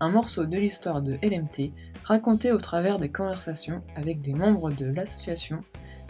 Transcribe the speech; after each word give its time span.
un 0.00 0.10
morceau 0.10 0.46
de 0.46 0.56
l'histoire 0.56 1.02
de 1.02 1.14
LMT 1.22 1.72
raconté 2.04 2.52
au 2.52 2.58
travers 2.58 2.98
des 2.98 3.10
conversations 3.10 3.82
avec 3.96 4.20
des 4.20 4.32
membres 4.34 4.70
de 4.70 4.86
l'association, 4.86 5.60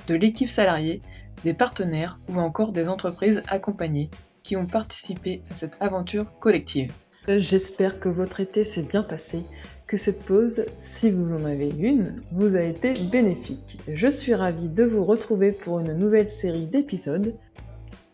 de 0.09 0.15
l'équipe 0.15 0.49
salariée, 0.49 1.01
des 1.45 1.55
partenaires 1.55 2.19
ou 2.29 2.39
encore 2.39 2.73
des 2.73 2.89
entreprises 2.89 3.43
accompagnées 3.49 4.11
qui 4.43 4.57
ont 4.57 4.67
participé 4.67 5.43
à 5.51 5.55
cette 5.55 5.77
aventure 5.81 6.39
collective. 6.41 6.93
J'espère 7.29 8.01
que 8.01 8.09
votre 8.09 8.41
été 8.41 8.65
s'est 8.65 8.83
bien 8.83 9.03
passé, 9.03 9.45
que 9.87 9.97
cette 9.97 10.23
pause, 10.25 10.67
si 10.77 11.11
vous 11.11 11.33
en 11.33 11.45
avez 11.45 11.71
une, 11.71 12.17
vous 12.33 12.55
a 12.55 12.63
été 12.63 12.93
bénéfique. 13.11 13.79
Je 13.93 14.09
suis 14.09 14.35
ravie 14.35 14.69
de 14.69 14.85
vous 14.85 15.05
retrouver 15.05 15.53
pour 15.53 15.81
une 15.81 15.95
nouvelle 15.95 16.29
série 16.29 16.67
d'épisodes 16.67 17.35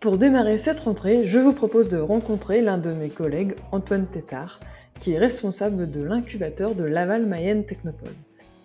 pour 0.00 0.16
démarrer 0.16 0.56
cette 0.56 0.80
rentrée, 0.80 1.26
je 1.26 1.38
vous 1.38 1.52
propose 1.52 1.90
de 1.90 1.98
rencontrer 1.98 2.62
l'un 2.62 2.78
de 2.78 2.90
mes 2.90 3.10
collègues, 3.10 3.54
Antoine 3.70 4.06
Tétard, 4.06 4.58
qui 5.00 5.12
est 5.12 5.18
responsable 5.18 5.90
de 5.90 6.04
l'incubateur 6.04 6.74
de 6.74 6.84
Laval 6.84 7.24
Mayenne 7.24 7.64
Technopole. 7.64 8.14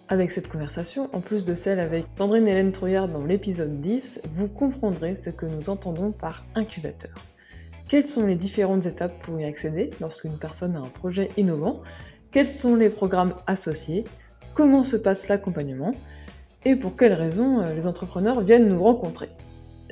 Avec 0.10 0.32
cette 0.32 0.50
conversation, 0.50 1.10
en 1.14 1.22
plus 1.22 1.46
de 1.46 1.56
celle 1.56 1.80
avec 1.80 2.06
Sandrine 2.18 2.48
Hélène 2.48 2.74
Trouillard 2.74 3.08
dans 3.08 3.24
l'épisode 3.24 3.82
10, 3.82 4.22
vous 4.36 4.48
comprendrez 4.48 5.16
ce 5.16 5.30
que 5.30 5.46
nous 5.46 5.70
entendons 5.70 6.12
par 6.12 6.46
incubateur. 6.54 7.16
Quelles 7.90 8.06
sont 8.06 8.28
les 8.28 8.36
différentes 8.36 8.86
étapes 8.86 9.18
pour 9.24 9.40
y 9.40 9.46
accéder 9.46 9.92
lorsqu'une 10.02 10.38
personne 10.38 10.76
a 10.76 10.80
un 10.80 10.90
projet 10.90 11.30
innovant? 11.38 11.82
Quels 12.32 12.48
sont 12.48 12.76
les 12.76 12.90
programmes 12.90 13.34
associés? 13.48 14.04
Comment 14.54 14.84
se 14.84 14.98
passe 14.98 15.28
l'accompagnement? 15.28 15.94
Et 16.66 16.76
pour 16.76 16.96
quelles 16.96 17.14
raisons 17.14 17.62
euh, 17.62 17.74
les 17.74 17.88
entrepreneurs 17.88 18.42
viennent 18.42 18.68
nous 18.68 18.84
rencontrer? 18.84 19.30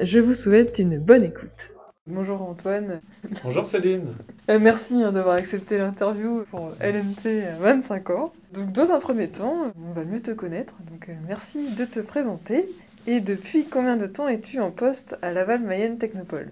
Je 0.02 0.19
vous 0.19 0.33
souhaite 0.33 0.78
une 0.80 1.00
bonne 1.00 1.23
écoute. 1.23 1.72
Bonjour 2.05 2.41
Antoine. 2.41 2.99
Bonjour 3.45 3.65
Céline. 3.65 4.13
Euh, 4.49 4.59
merci 4.59 5.01
hein, 5.01 5.13
d'avoir 5.13 5.35
accepté 5.35 5.77
l'interview 5.77 6.43
pour 6.51 6.71
LMT 6.81 7.59
25 7.61 8.09
ans. 8.09 8.33
Donc 8.53 8.73
dans 8.73 8.91
un 8.91 8.99
premier 8.99 9.29
temps, 9.29 9.71
on 9.81 9.93
va 9.93 10.03
mieux 10.03 10.21
te 10.21 10.31
connaître. 10.31 10.73
Donc 10.91 11.07
euh, 11.07 11.13
merci 11.29 11.73
de 11.75 11.85
te 11.85 12.01
présenter. 12.01 12.67
Et 13.07 13.21
depuis 13.21 13.69
combien 13.69 13.95
de 13.95 14.05
temps 14.05 14.27
es-tu 14.27 14.59
en 14.59 14.69
poste 14.69 15.15
à 15.21 15.31
Laval 15.31 15.61
Mayenne 15.61 15.97
Technopole? 15.97 16.51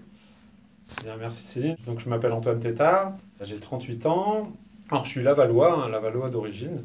Bien, 1.03 1.17
merci 1.17 1.45
Céline. 1.45 1.75
Donc 1.86 1.99
je 1.99 2.08
m'appelle 2.08 2.31
Antoine 2.31 2.61
Tétard, 2.61 3.17
j'ai 3.41 3.59
38 3.59 4.05
ans. 4.05 4.53
Alors 4.89 5.03
je 5.03 5.09
suis 5.09 5.23
lavallois, 5.23 5.83
un 5.83 5.89
lavallois 5.89 6.30
d'origine. 6.30 6.81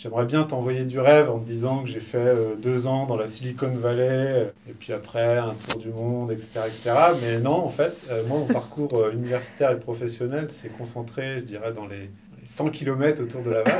J'aimerais 0.00 0.26
bien 0.26 0.44
t'envoyer 0.44 0.84
du 0.84 1.00
rêve 1.00 1.28
en 1.28 1.40
te 1.40 1.44
disant 1.44 1.82
que 1.82 1.88
j'ai 1.88 1.98
fait 1.98 2.18
euh, 2.18 2.54
deux 2.54 2.86
ans 2.86 3.06
dans 3.06 3.16
la 3.16 3.26
Silicon 3.26 3.72
Valley, 3.74 4.08
euh, 4.08 4.44
et 4.68 4.72
puis 4.72 4.92
après 4.92 5.38
un 5.38 5.56
tour 5.68 5.80
du 5.80 5.88
monde, 5.88 6.30
etc. 6.30 6.60
etc. 6.68 6.94
Mais 7.20 7.40
non, 7.40 7.64
en 7.64 7.68
fait, 7.68 8.06
euh, 8.08 8.22
moi, 8.28 8.38
mon 8.38 8.46
parcours 8.54 9.08
universitaire 9.08 9.72
et 9.72 9.80
professionnel 9.80 10.52
s'est 10.52 10.68
concentré, 10.68 11.40
je 11.40 11.46
dirais, 11.46 11.72
dans 11.72 11.88
les 11.88 12.10
100 12.44 12.70
km 12.70 13.24
autour 13.24 13.42
de 13.42 13.50
Laval. 13.50 13.74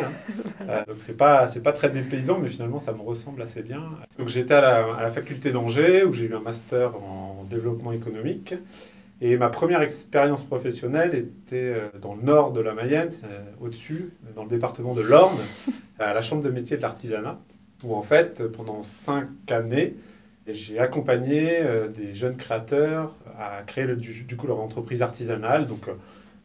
Hein. 0.61 0.85
donc 0.89 0.97
c'est 0.99 1.17
pas 1.17 1.47
c'est 1.47 1.63
pas 1.63 1.73
très 1.73 1.89
dépaysant, 1.89 2.41
mais 2.41 2.49
finalement 2.49 2.81
ça 2.81 2.93
me 2.93 3.01
ressemble 3.01 3.41
assez 3.41 3.63
bien. 3.63 3.85
Donc 4.19 4.27
j'étais 4.27 4.55
à 4.55 4.61
la, 4.61 4.95
à 4.97 5.03
la 5.03 5.11
faculté 5.11 5.53
d'Angers 5.53 6.03
où 6.03 6.13
j'ai 6.13 6.25
eu 6.25 6.35
un 6.35 6.41
master 6.41 6.97
en 6.97 7.47
développement 7.49 7.93
économique. 7.93 8.55
Et 9.21 9.37
ma 9.37 9.49
première 9.49 9.83
expérience 9.83 10.45
professionnelle 10.45 11.15
était 11.15 11.57
euh, 11.57 11.89
dans 12.01 12.15
le 12.15 12.23
nord 12.23 12.53
de 12.53 12.61
la 12.61 12.73
Mayenne, 12.73 13.11
euh, 13.25 13.43
au-dessus, 13.61 14.13
dans 14.37 14.45
le 14.45 14.49
département 14.49 14.95
de 14.95 15.03
l'Orne, 15.03 15.39
à 15.99 16.15
la 16.15 16.23
Chambre 16.23 16.43
de 16.43 16.51
métier 16.51 16.77
de 16.77 16.83
l'artisanat, 16.83 17.41
où 17.83 17.97
en 17.97 18.03
fait, 18.03 18.47
pendant 18.47 18.85
cinq 18.85 19.27
années, 19.51 19.97
j'ai 20.47 20.79
accompagné 20.79 21.59
euh, 21.61 21.89
des 21.89 22.15
jeunes 22.15 22.37
créateurs 22.37 23.13
à 23.37 23.63
créer 23.65 23.87
du, 23.97 24.37
coup 24.37 24.47
leur 24.47 24.61
entreprise 24.61 25.03
artisanale, 25.03 25.67
donc 25.67 25.91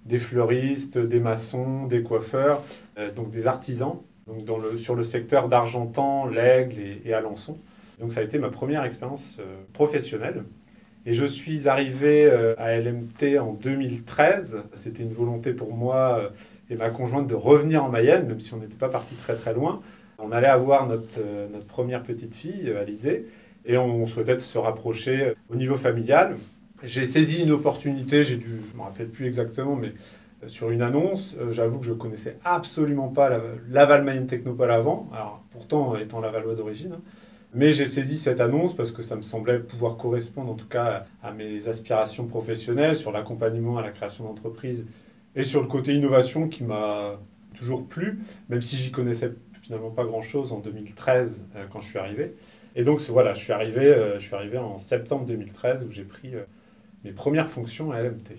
des 0.05 0.17
fleuristes, 0.17 0.97
des 0.97 1.19
maçons, 1.19 1.85
des 1.85 2.01
coiffeurs, 2.03 2.61
donc 3.15 3.31
des 3.31 3.47
artisans, 3.47 3.99
donc 4.27 4.43
dans 4.43 4.57
le, 4.57 4.77
sur 4.77 4.95
le 4.95 5.03
secteur 5.05 5.47
d'Argentan, 5.47 6.27
l'Aigle 6.27 6.77
et, 6.77 7.01
et 7.05 7.13
Alençon. 7.13 7.57
Donc 8.01 8.11
ça 8.11 8.19
a 8.19 8.23
été 8.23 8.37
ma 8.37 8.49
première 8.49 8.83
expérience 8.83 9.37
professionnelle. 9.71 10.43
Et 11.05 11.13
je 11.13 11.25
suis 11.25 11.67
arrivé 11.67 12.25
euh, 12.25 12.55
à 12.57 12.77
LMT 12.77 13.37
en 13.39 13.53
2013. 13.53 14.57
C'était 14.73 15.03
une 15.03 15.11
volonté 15.11 15.53
pour 15.53 15.73
moi 15.73 16.19
euh, 16.19 16.29
et 16.69 16.75
ma 16.75 16.89
conjointe 16.89 17.27
de 17.27 17.35
revenir 17.35 17.83
en 17.83 17.89
Mayenne, 17.89 18.27
même 18.27 18.39
si 18.39 18.53
on 18.53 18.57
n'était 18.57 18.75
pas 18.75 18.87
parti 18.87 19.15
très 19.15 19.35
très 19.35 19.53
loin. 19.53 19.79
On 20.17 20.31
allait 20.31 20.47
avoir 20.47 20.87
notre, 20.87 21.19
euh, 21.19 21.47
notre 21.51 21.67
première 21.67 22.03
petite 22.03 22.33
fille, 22.33 22.71
Alizée, 22.71 23.25
et 23.65 23.77
on 23.77 24.05
souhaitait 24.07 24.39
se 24.39 24.57
rapprocher 24.57 25.33
au 25.49 25.55
niveau 25.55 25.75
familial. 25.75 26.37
J'ai 26.83 27.05
saisi 27.05 27.43
une 27.43 27.51
opportunité, 27.51 28.23
j'ai 28.23 28.37
dû, 28.37 28.61
je 28.69 28.73
ne 28.73 28.77
me 28.77 28.83
rappelle 28.83 29.09
plus 29.09 29.27
exactement, 29.27 29.75
mais 29.75 29.93
sur 30.47 30.69
une 30.69 30.81
annonce. 30.81 31.37
J'avoue 31.51 31.79
que 31.79 31.85
je 31.85 31.93
connaissais 31.93 32.37
absolument 32.43 33.07
pas 33.07 33.29
Laval 33.69 34.03
Mayenne 34.03 34.27
Technopole 34.27 34.71
avant, 34.71 35.09
alors 35.13 35.41
pourtant 35.51 35.95
étant 35.95 36.19
lavallois 36.19 36.55
d'origine. 36.55 36.97
Mais 37.53 37.71
j'ai 37.71 37.85
saisi 37.85 38.17
cette 38.17 38.41
annonce 38.41 38.75
parce 38.75 38.91
que 38.91 39.03
ça 39.03 39.15
me 39.15 39.21
semblait 39.21 39.59
pouvoir 39.59 39.97
correspondre 39.97 40.51
en 40.51 40.55
tout 40.55 40.67
cas 40.67 41.05
à 41.21 41.31
mes 41.31 41.67
aspirations 41.67 42.25
professionnelles 42.25 42.95
sur 42.95 43.11
l'accompagnement 43.11 43.77
à 43.77 43.83
la 43.83 43.91
création 43.91 44.23
d'entreprises 44.23 44.87
et 45.35 45.43
sur 45.43 45.61
le 45.61 45.67
côté 45.67 45.93
innovation 45.93 46.47
qui 46.47 46.63
m'a 46.63 47.19
toujours 47.53 47.87
plu, 47.87 48.19
même 48.49 48.61
si 48.61 48.75
j'y 48.77 48.91
connaissais 48.91 49.33
finalement 49.61 49.91
pas 49.91 50.03
grand-chose 50.03 50.51
en 50.51 50.59
2013 50.59 51.45
euh, 51.55 51.65
quand 51.71 51.79
je 51.79 51.89
suis 51.89 51.99
arrivé. 51.99 52.35
Et 52.75 52.83
donc 52.83 52.99
voilà, 53.01 53.33
je 53.33 53.43
suis 53.43 53.53
arrivé, 53.53 53.85
euh, 53.85 54.19
je 54.19 54.25
suis 54.25 54.35
arrivé 54.35 54.57
en 54.57 54.77
septembre 54.77 55.25
2013 55.25 55.85
où 55.87 55.91
j'ai 55.91 56.03
pris 56.03 56.35
euh, 56.35 56.43
mes 57.03 57.11
premières 57.11 57.49
fonctions 57.49 57.91
à 57.91 58.01
LMT. 58.01 58.35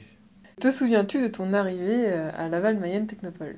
Te 0.61 0.71
souviens-tu 0.71 1.23
de 1.23 1.29
ton 1.29 1.53
arrivée 1.53 2.07
à 2.07 2.49
Laval 2.49 2.79
Mayenne 2.79 3.07
Technopole? 3.07 3.57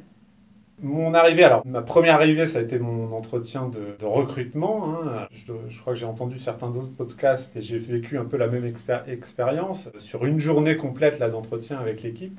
Mon 0.82 1.14
arrivée, 1.14 1.44
alors 1.44 1.66
ma 1.66 1.82
première 1.82 2.16
arrivée, 2.16 2.46
ça 2.46 2.58
a 2.58 2.62
été 2.62 2.78
mon 2.78 3.12
entretien 3.12 3.70
de, 3.70 4.04
recrutement. 4.04 4.94
Hein. 4.94 5.28
Je, 5.32 5.80
crois 5.80 5.94
que 5.94 5.98
j'ai 5.98 6.06
entendu 6.06 6.38
certains 6.38 6.68
autres 6.68 6.94
podcasts 6.94 7.56
et 7.56 7.62
j'ai 7.62 7.78
vécu 7.78 8.18
un 8.18 8.24
peu 8.24 8.36
la 8.36 8.46
même 8.46 8.70
expérience 9.08 9.88
sur 9.98 10.26
une 10.26 10.40
journée 10.40 10.76
complète 10.76 11.18
là 11.18 11.28
d'entretien 11.30 11.78
avec 11.78 12.02
l'équipe 12.02 12.38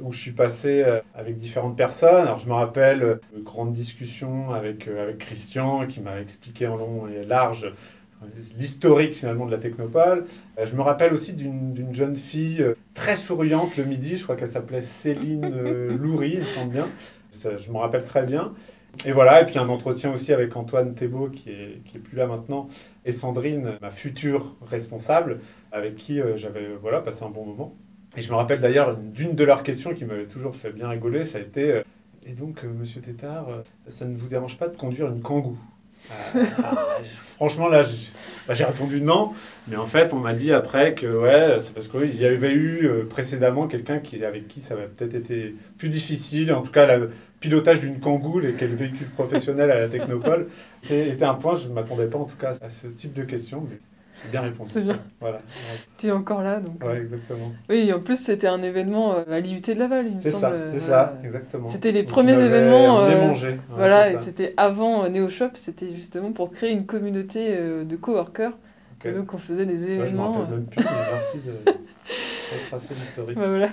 où 0.00 0.12
je 0.12 0.18
suis 0.18 0.32
passé 0.32 0.82
euh, 0.82 1.00
avec 1.14 1.36
différentes 1.36 1.76
personnes. 1.76 2.26
Alors 2.26 2.38
je 2.38 2.48
me 2.48 2.54
rappelle 2.54 3.02
euh, 3.02 3.20
une 3.36 3.42
grande 3.42 3.72
discussion 3.72 4.50
avec, 4.50 4.88
euh, 4.88 5.02
avec 5.02 5.18
Christian 5.18 5.86
qui 5.86 6.00
m'a 6.00 6.20
expliqué 6.20 6.66
en 6.66 6.76
long 6.76 7.06
et 7.08 7.24
large 7.24 7.72
l'historique 8.58 9.14
finalement 9.14 9.44
de 9.44 9.50
la 9.50 9.58
technopole. 9.58 10.24
Je 10.62 10.74
me 10.74 10.80
rappelle 10.80 11.12
aussi 11.12 11.34
d'une 11.34 11.94
jeune 11.94 12.16
fille 12.16 12.64
très 12.94 13.14
souriante 13.14 13.76
le 13.76 13.84
midi, 13.84 14.16
je 14.16 14.22
crois 14.22 14.36
qu'elle 14.36 14.48
s'appelait 14.48 14.80
Céline 14.80 15.46
Loury, 15.90 16.32
il 16.32 16.38
me 16.38 16.44
semble 16.44 16.72
bien 16.72 16.86
je 17.58 17.70
me 17.70 17.78
rappelle 17.78 18.04
très 18.04 18.22
bien. 18.22 18.54
Et 19.04 19.12
voilà, 19.12 19.42
et 19.42 19.46
puis 19.46 19.58
un 19.58 19.68
entretien 19.68 20.12
aussi 20.12 20.32
avec 20.32 20.56
Antoine 20.56 20.94
Thébault, 20.94 21.28
qui 21.28 21.50
est, 21.50 21.98
plus 21.98 22.16
là 22.16 22.26
maintenant, 22.26 22.68
et 23.04 23.12
Sandrine, 23.12 23.78
ma 23.82 23.90
future 23.90 24.56
responsable, 24.66 25.40
avec 25.70 25.96
qui 25.96 26.20
euh, 26.20 26.36
j'avais 26.36 26.68
voilà, 26.80 27.00
passé 27.00 27.24
un 27.24 27.28
bon 27.28 27.44
moment. 27.44 27.74
Et 28.16 28.22
je 28.22 28.30
me 28.30 28.36
rappelle 28.36 28.60
d'ailleurs 28.60 28.96
d'une 28.96 29.34
de 29.34 29.44
leurs 29.44 29.62
questions 29.62 29.92
qui 29.92 30.04
m'avait 30.04 30.26
toujours 30.26 30.56
fait 30.56 30.70
bien 30.70 30.88
rigoler, 30.88 31.24
ça 31.24 31.38
a 31.38 31.40
été 31.42 31.70
euh, 31.70 31.82
Et 32.24 32.32
donc, 32.32 32.64
euh, 32.64 32.68
monsieur 32.68 33.02
Tétard, 33.02 33.48
ça 33.88 34.06
ne 34.06 34.16
vous 34.16 34.28
dérange 34.28 34.56
pas 34.56 34.68
de 34.68 34.76
conduire 34.76 35.08
une 35.08 35.20
kangou 35.20 35.58
Franchement, 37.36 37.68
là, 37.68 37.84
bah, 38.46 38.54
j'ai 38.54 38.64
répondu 38.64 39.00
non, 39.00 39.32
mais 39.68 39.76
en 39.76 39.86
fait, 39.86 40.12
on 40.12 40.18
m'a 40.18 40.34
dit 40.34 40.52
après 40.52 40.94
que 40.94 41.06
ouais, 41.06 41.60
c'est 41.60 41.74
parce 41.74 41.88
qu'il 41.88 42.20
y 42.20 42.26
avait 42.26 42.54
eu 42.54 42.88
précédemment 43.08 43.66
quelqu'un 43.66 43.98
qui, 43.98 44.24
avec 44.24 44.48
qui 44.48 44.60
ça 44.60 44.74
avait 44.74 44.86
peut-être 44.86 45.14
été 45.14 45.54
plus 45.78 45.88
difficile, 45.88 46.52
en 46.52 46.62
tout 46.62 46.72
cas, 46.72 46.86
la, 46.86 47.06
pilotage 47.40 47.80
d'une 47.80 48.00
Kangoo 48.00 48.40
et 48.40 48.54
quel 48.58 48.74
véhicule 48.74 49.08
professionnel 49.10 49.70
à 49.70 49.80
la 49.80 49.88
Technopole. 49.88 50.48
Était 50.82 51.24
un 51.24 51.34
point, 51.34 51.56
je 51.56 51.68
ne 51.68 51.72
m'attendais 51.72 52.06
pas 52.06 52.18
en 52.18 52.24
tout 52.24 52.36
cas 52.36 52.54
à 52.60 52.70
ce 52.70 52.86
type 52.86 53.12
de 53.12 53.22
questions, 53.22 53.66
mais 53.68 53.78
bien 54.30 54.40
répondu. 54.42 54.70
C'est 54.72 54.82
bien. 54.82 54.98
Voilà. 55.20 55.40
Tu 55.98 56.08
es 56.08 56.10
encore 56.12 56.42
là, 56.42 56.60
donc. 56.60 56.82
Ouais, 56.84 56.98
exactement. 56.98 57.52
Oui, 57.68 57.92
en 57.92 58.00
plus, 58.00 58.16
c'était 58.16 58.46
un 58.46 58.62
événement 58.62 59.14
euh, 59.14 59.24
à 59.30 59.40
l'IUT 59.40 59.60
de 59.60 59.72
Laval, 59.74 60.06
il 60.06 60.16
me 60.16 60.20
semble. 60.20 60.32
C'est 60.32 60.40
ça, 60.40 60.70
c'est 60.72 60.80
ça, 60.80 61.14
exactement. 61.24 61.66
C'était 61.66 61.92
les 61.92 62.02
premiers 62.02 62.38
événements. 62.38 63.00
Euh, 63.00 63.34
voilà, 63.70 64.12
et 64.12 64.18
c'était 64.18 64.54
avant 64.56 65.04
euh, 65.04 65.08
NeoShop, 65.08 65.50
c'était 65.54 65.94
justement 65.94 66.32
pour 66.32 66.50
créer 66.50 66.72
une 66.72 66.86
communauté 66.86 67.48
euh, 67.50 67.84
de 67.84 67.96
coworkers. 67.96 68.52
Okay. 68.98 69.12
donc, 69.12 69.34
on 69.34 69.38
faisait 69.38 69.66
des 69.66 69.92
événements. 69.92 70.46
je 70.46 70.52
me 70.52 70.56
même 70.56 70.66
plus, 70.66 70.82
mais 70.82 70.90
merci 71.12 71.38
de 71.38 71.52
retracer 72.64 72.94
l'historique. 72.94 73.36
Bah, 73.36 73.48
voilà. 73.48 73.68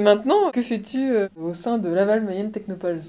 Maintenant, 0.00 0.50
que 0.50 0.62
fais-tu 0.62 1.12
euh, 1.12 1.28
au 1.36 1.52
sein 1.52 1.76
de 1.76 1.90
Laval 1.90 2.24
Mayenne 2.24 2.52
Technopole? 2.52 3.02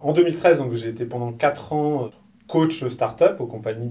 En 0.00 0.12
2013, 0.12 0.58
donc 0.58 0.74
j'ai 0.74 0.88
été 0.88 1.04
pendant 1.04 1.32
4 1.32 1.72
ans 1.72 2.06
euh, 2.06 2.08
coach 2.52 2.86
startup 2.88 3.40
en 3.40 3.46
compagnie 3.46 3.88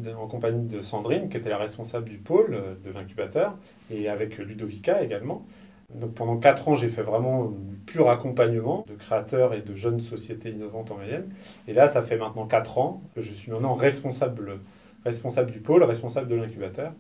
de 0.68 0.82
Sandrine, 0.84 1.30
qui 1.30 1.38
était 1.38 1.50
la 1.50 1.58
responsable 1.58 2.08
du 2.08 2.18
pôle 2.18 2.54
euh, 2.54 2.76
de 2.86 2.92
l'incubateur, 2.94 3.58
et 3.90 4.08
avec 4.08 4.38
Ludovica 4.38 5.02
également. 5.02 5.48
Donc 5.96 6.14
pendant 6.14 6.38
4 6.38 6.68
ans, 6.68 6.76
j'ai 6.76 6.90
fait 6.90 7.02
vraiment 7.02 7.46
un 7.46 7.54
pur 7.88 8.08
accompagnement 8.12 8.86
de 8.88 8.94
créateurs 8.94 9.56
et 9.56 9.62
de 9.62 9.74
jeunes 9.74 10.00
sociétés 10.00 10.52
innovantes 10.52 10.92
en 10.92 10.98
Mayenne. 10.98 11.34
Et 11.68 11.74
là, 11.74 11.88
ça 11.88 12.04
fait 12.04 12.18
maintenant 12.18 12.46
4 12.46 12.78
ans 12.78 13.02
que 13.16 13.22
je 13.22 13.34
suis 13.34 13.52
maintenant 13.52 13.74
responsable, 13.74 14.60
responsable 15.06 15.50
du 15.52 15.60
pôle, 15.60 15.82
responsable 15.84 16.28
de 16.28 16.36
l'incubateur. 16.36 16.94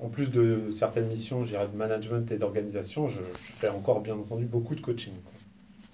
En 0.00 0.08
plus 0.10 0.30
de 0.30 0.70
certaines 0.70 1.08
missions, 1.08 1.44
je 1.44 1.56
de 1.56 1.76
management 1.76 2.30
et 2.30 2.38
d'organisation, 2.38 3.08
je, 3.08 3.20
fais 3.34 3.70
encore 3.70 4.02
bien 4.02 4.14
entendu 4.14 4.44
beaucoup 4.44 4.76
de 4.76 4.80
coaching. 4.80 5.14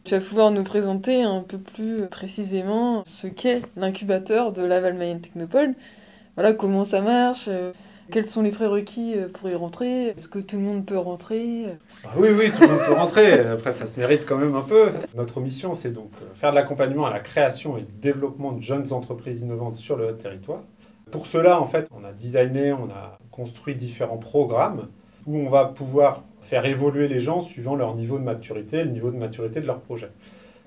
Tu 0.05 0.15
vas 0.15 0.21
pouvoir 0.21 0.51
nous 0.51 0.65
présenter 0.65 1.23
un 1.23 1.41
peu 1.41 1.57
plus 1.57 2.07
précisément 2.09 3.05
ce 3.07 3.27
qu'est 3.27 3.63
l'incubateur 3.75 4.53
de 4.53 4.61
Laval 4.61 4.93
Mayenne 4.93 5.23
Technopole. 5.23 5.73
Voilà 6.35 6.53
comment 6.53 6.85
ça 6.85 7.01
marche, 7.01 7.47
euh, 7.49 7.73
quels 8.13 8.27
sont 8.27 8.43
les 8.43 8.51
prérequis 8.51 9.15
euh, 9.17 9.29
pour 9.29 9.49
y 9.49 9.55
rentrer 9.55 10.09
Est-ce 10.09 10.29
que 10.29 10.41
tout 10.41 10.57
le 10.57 10.63
monde 10.63 10.85
peut 10.85 10.99
rentrer 10.99 11.65
ah 12.05 12.09
Oui, 12.19 12.29
oui, 12.37 12.53
tout 12.53 12.61
le 12.61 12.69
monde 12.69 12.81
peut 12.87 12.93
rentrer. 12.93 13.33
Après, 13.41 13.73
ça 13.73 13.87
se 13.87 13.99
mérite 13.99 14.27
quand 14.27 14.37
même 14.37 14.55
un 14.55 14.61
peu. 14.61 14.91
Notre 15.15 15.41
mission, 15.41 15.73
c'est 15.73 15.91
donc 15.91 16.11
euh, 16.21 16.35
faire 16.35 16.51
de 16.51 16.57
l'accompagnement 16.57 17.07
à 17.07 17.11
la 17.11 17.21
création 17.21 17.79
et 17.79 17.81
le 17.81 17.87
développement 18.03 18.53
de 18.53 18.61
jeunes 18.61 18.93
entreprises 18.93 19.41
innovantes 19.41 19.77
sur 19.77 19.97
le 19.97 20.15
territoire. 20.17 20.61
Pour 21.13 21.27
cela, 21.27 21.59
en 21.59 21.67
fait, 21.67 21.89
on 21.99 22.05
a 22.05 22.13
designé, 22.13 22.75
on 22.75 22.91
a 22.91 23.19
construit 23.31 23.75
différents 23.75 24.19
programmes 24.19 24.89
où 25.27 25.39
on 25.39 25.49
va 25.49 25.65
pouvoir 25.65 26.25
faire 26.45 26.65
évoluer 26.67 27.09
les 27.09 27.21
gens 27.21 27.41
suivant 27.41 27.75
leur 27.75 27.95
niveau 27.95 28.19
de 28.19 28.25
maturité, 28.25 28.85
le 28.85 28.91
niveau 28.91 29.11
de 29.11 29.17
maturité 29.17 29.61
de 29.61 29.67
leur 29.67 29.81
projet. 29.81 30.11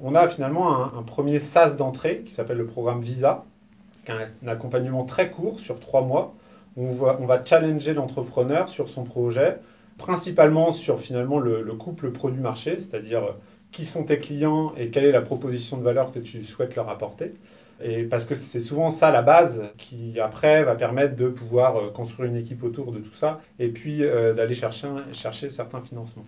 On 0.01 0.13
a 0.13 0.27
finalement 0.27 0.95
un, 0.95 1.03
premier 1.03 1.39
SAS 1.39 1.77
d'entrée 1.77 2.21
qui 2.25 2.31
s'appelle 2.31 2.57
le 2.57 2.67
programme 2.67 3.01
Visa, 3.01 3.45
qui 4.05 4.11
est 4.11 4.15
un 4.45 4.47
accompagnement 4.47 5.05
très 5.05 5.31
court 5.31 5.59
sur 5.59 5.79
trois 5.79 6.01
mois 6.01 6.35
on 6.77 7.25
va, 7.25 7.43
challenger 7.43 7.93
l'entrepreneur 7.93 8.69
sur 8.69 8.87
son 8.87 9.03
projet, 9.03 9.57
principalement 9.97 10.71
sur 10.71 10.99
finalement 10.99 11.39
le, 11.39 11.63
couple 11.73 12.11
produit-marché, 12.11 12.75
c'est-à-dire 12.79 13.23
euh, 13.23 13.31
qui 13.71 13.83
sont 13.83 14.03
tes 14.03 14.19
clients 14.19 14.73
et 14.77 14.89
quelle 14.89 15.05
est 15.05 15.11
la 15.11 15.21
proposition 15.21 15.77
de 15.77 15.83
valeur 15.83 16.11
que 16.11 16.19
tu 16.19 16.43
souhaites 16.43 16.75
leur 16.75 16.89
apporter. 16.89 17.33
Et 17.81 18.03
parce 18.03 18.25
que 18.25 18.33
c'est 18.35 18.59
souvent 18.59 18.89
ça 18.89 19.11
la 19.11 19.21
base 19.21 19.63
qui 19.77 20.19
après 20.19 20.63
va 20.63 20.75
permettre 20.75 21.15
de 21.15 21.29
pouvoir 21.29 21.77
euh, 21.77 21.89
construire 21.91 22.29
une 22.29 22.37
équipe 22.37 22.63
autour 22.63 22.91
de 22.91 22.99
tout 22.99 23.13
ça 23.13 23.39
et 23.59 23.67
puis 23.69 24.03
euh, 24.03 24.33
d'aller 24.33 24.55
chercher, 24.55 24.87
chercher 25.13 25.49
certains 25.49 25.81
financements. 25.81 26.25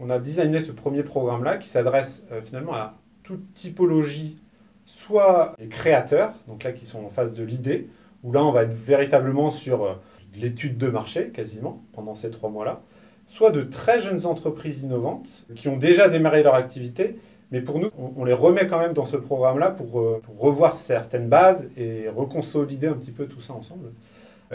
On 0.00 0.10
a 0.10 0.18
designé 0.18 0.60
ce 0.60 0.72
premier 0.72 1.02
programme-là 1.02 1.56
qui 1.56 1.68
s'adresse 1.68 2.24
finalement 2.44 2.74
à 2.74 2.94
toute 3.28 3.52
typologie, 3.52 4.38
soit 4.86 5.54
les 5.58 5.68
créateurs, 5.68 6.32
donc 6.46 6.64
là 6.64 6.72
qui 6.72 6.86
sont 6.86 7.04
en 7.04 7.10
phase 7.10 7.34
de 7.34 7.44
l'idée, 7.44 7.88
où 8.24 8.32
là 8.32 8.42
on 8.42 8.52
va 8.52 8.62
être 8.62 8.72
véritablement 8.72 9.50
sur 9.50 9.84
euh, 9.84 9.92
l'étude 10.34 10.78
de 10.78 10.88
marché 10.88 11.28
quasiment 11.28 11.82
pendant 11.92 12.14
ces 12.14 12.30
trois 12.30 12.48
mois-là, 12.48 12.80
soit 13.26 13.50
de 13.50 13.62
très 13.62 14.00
jeunes 14.00 14.24
entreprises 14.24 14.82
innovantes 14.82 15.44
qui 15.54 15.68
ont 15.68 15.76
déjà 15.76 16.08
démarré 16.08 16.42
leur 16.42 16.54
activité, 16.54 17.18
mais 17.50 17.60
pour 17.62 17.78
nous, 17.78 17.88
on, 18.16 18.24
les 18.24 18.34
remet 18.34 18.66
quand 18.66 18.78
même 18.78 18.92
dans 18.92 19.06
ce 19.06 19.16
programme-là 19.16 19.70
pour, 19.70 20.00
euh, 20.00 20.22
revoir 20.38 20.76
certaines 20.76 21.28
bases 21.28 21.70
et 21.76 22.08
reconsolider 22.08 22.88
un 22.88 22.92
petit 22.92 23.10
peu 23.10 23.26
tout 23.26 23.40
ça 23.40 23.54
ensemble. 23.54 23.90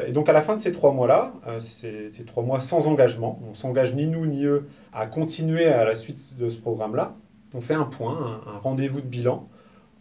Et 0.08 0.12
donc 0.12 0.30
à 0.30 0.34
la 0.34 0.42
fin 0.42 0.56
de 0.56 0.62
ces 0.62 0.72
trois 0.72 0.92
mois-là, 0.92 1.34
euh, 1.48 1.60
ces, 1.60 2.12
trois 2.26 2.44
mois 2.44 2.62
sans 2.62 2.88
engagement, 2.88 3.40
on 3.50 3.54
s'engage 3.54 3.94
ni 3.96 4.08
nous 4.08 4.26
ni 4.26 4.44
eux 4.46 4.68
à 4.92 5.08
continuer 5.08 5.66
à 5.66 5.86
la 5.86 5.96
suite 5.96 6.38
de 6.38 6.50
ce 6.50 6.58
programme-là. 6.58 7.14
On 7.54 7.62
fait 7.62 7.76
un 7.76 7.86
point, 7.86 8.42
un, 8.48 8.58
rendez-vous 8.60 9.02
de 9.02 9.08
bilan, 9.08 9.48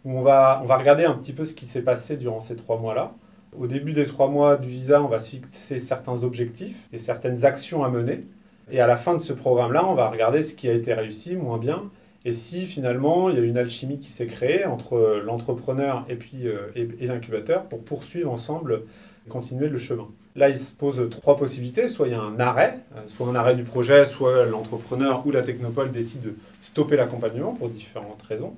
où 0.05 0.17
on 0.17 0.21
va, 0.21 0.61
on 0.63 0.65
va 0.65 0.77
regarder 0.77 1.05
un 1.05 1.13
petit 1.13 1.33
peu 1.33 1.43
ce 1.43 1.53
qui 1.53 1.65
s'est 1.65 1.83
passé 1.83 2.17
durant 2.17 2.41
ces 2.41 2.55
trois 2.55 2.79
mois-là, 2.79 3.13
au 3.57 3.67
début 3.67 3.93
des 3.93 4.05
trois 4.05 4.29
mois 4.29 4.57
du 4.57 4.67
visa, 4.67 5.01
on 5.01 5.07
va 5.07 5.19
fixer 5.19 5.79
certains 5.79 6.23
objectifs 6.23 6.87
et 6.91 6.97
certaines 6.97 7.45
actions 7.45 7.83
à 7.83 7.89
mener. 7.89 8.25
Et 8.71 8.79
à 8.79 8.87
la 8.87 8.97
fin 8.97 9.13
de 9.13 9.21
ce 9.21 9.33
programme-là, 9.33 9.85
on 9.85 9.93
va 9.93 10.09
regarder 10.09 10.41
ce 10.41 10.55
qui 10.55 10.69
a 10.69 10.73
été 10.73 10.93
réussi, 10.93 11.35
moins 11.35 11.57
bien, 11.57 11.83
et 12.25 12.33
si 12.33 12.65
finalement 12.65 13.29
il 13.29 13.35
y 13.35 13.39
a 13.39 13.41
une 13.43 13.57
alchimie 13.57 13.99
qui 13.99 14.11
s'est 14.11 14.27
créée 14.27 14.65
entre 14.65 15.21
l'entrepreneur 15.25 16.05
et 16.09 16.15
puis 16.15 16.47
euh, 16.47 16.67
l'incubateur 17.01 17.65
pour 17.65 17.83
poursuivre 17.83 18.31
ensemble 18.31 18.83
continuer 19.29 19.69
le 19.69 19.77
chemin. 19.77 20.07
Là, 20.35 20.49
il 20.49 20.57
se 20.57 20.73
pose 20.73 21.09
trois 21.09 21.37
possibilités. 21.37 21.87
Soit 21.87 22.07
il 22.07 22.11
y 22.11 22.15
a 22.15 22.21
un 22.21 22.39
arrêt, 22.39 22.79
euh, 22.95 23.01
soit 23.07 23.27
un 23.27 23.35
arrêt 23.35 23.55
du 23.55 23.63
projet, 23.63 24.05
soit 24.05 24.45
l'entrepreneur 24.45 25.25
ou 25.25 25.31
la 25.31 25.43
technopole 25.43 25.91
décide 25.91 26.21
de 26.21 26.35
stopper 26.61 26.97
l'accompagnement 26.97 27.53
pour 27.53 27.69
différentes 27.69 28.21
raisons. 28.23 28.55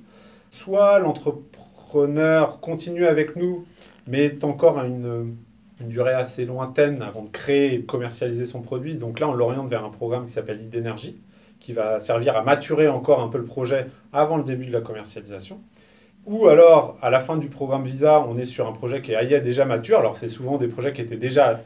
Soit 0.52 1.00
l'entrepreneur 1.00 2.60
continue 2.62 3.06
avec 3.06 3.36
nous 3.36 3.66
mais 4.08 4.26
est 4.26 4.44
encore 4.44 4.78
à 4.78 4.86
une, 4.86 5.36
durée 5.82 6.14
assez 6.14 6.46
lointaine 6.46 7.02
avant 7.02 7.24
de 7.24 7.30
créer 7.30 7.74
et 7.74 7.82
commercialiser 7.82 8.46
son 8.46 8.62
produit. 8.62 8.96
Donc 8.96 9.20
là, 9.20 9.28
on 9.28 9.34
l'oriente 9.34 9.70
vers 9.70 9.84
un 9.84 9.90
programme 9.90 10.26
qui 10.26 10.32
s'appelle 10.32 10.62
Idénergie, 10.62 11.18
qui 11.66 11.74
va 11.74 11.98
servir 11.98 12.38
à 12.38 12.44
maturer 12.44 12.88
encore 12.88 13.22
un 13.22 13.28
peu 13.28 13.40
le 13.40 13.44
projet 13.44 13.88
avant 14.14 14.38
le 14.38 14.44
début 14.44 14.68
de 14.68 14.72
la 14.72 14.82
commercialisation. 14.82 15.60
Ou 16.28 16.46
alors, 16.46 16.96
à 17.02 17.10
la 17.10 17.20
fin 17.20 17.38
du 17.38 17.48
programme 17.48 17.84
Visa, 17.84 18.22
on 18.22 18.38
est 18.38 18.46
sur 18.46 18.68
un 18.68 18.72
projet 18.72 19.02
qui 19.02 19.14
est 19.14 19.42
déjà 19.42 19.66
mature. 19.66 19.98
Alors, 19.98 20.16
c'est 20.16 20.28
souvent 20.28 20.60
des 20.60 20.68
projets 20.68 20.94
qui 20.94 21.02
étaient 21.02 21.18
déjà 21.18 21.60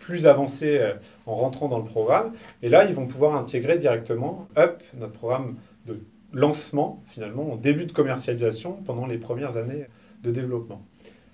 plus 0.00 0.26
avancés 0.26 0.78
euh, 0.80 0.94
en 1.26 1.36
rentrant 1.36 1.68
dans 1.68 1.78
le 1.78 1.84
programme. 1.84 2.32
Et 2.64 2.68
là, 2.68 2.84
ils 2.84 2.94
vont 2.96 3.06
pouvoir 3.06 3.36
intégrer 3.36 3.78
directement 3.78 4.48
UP, 4.56 4.82
notre 4.94 5.12
programme 5.12 5.54
de 5.86 6.00
lancement, 6.32 7.00
finalement, 7.06 7.52
en 7.52 7.56
début 7.56 7.86
de 7.86 7.92
commercialisation 7.92 8.72
pendant 8.86 9.06
les 9.06 9.18
premières 9.18 9.56
années 9.56 9.86
de 10.24 10.32
développement. 10.32 10.82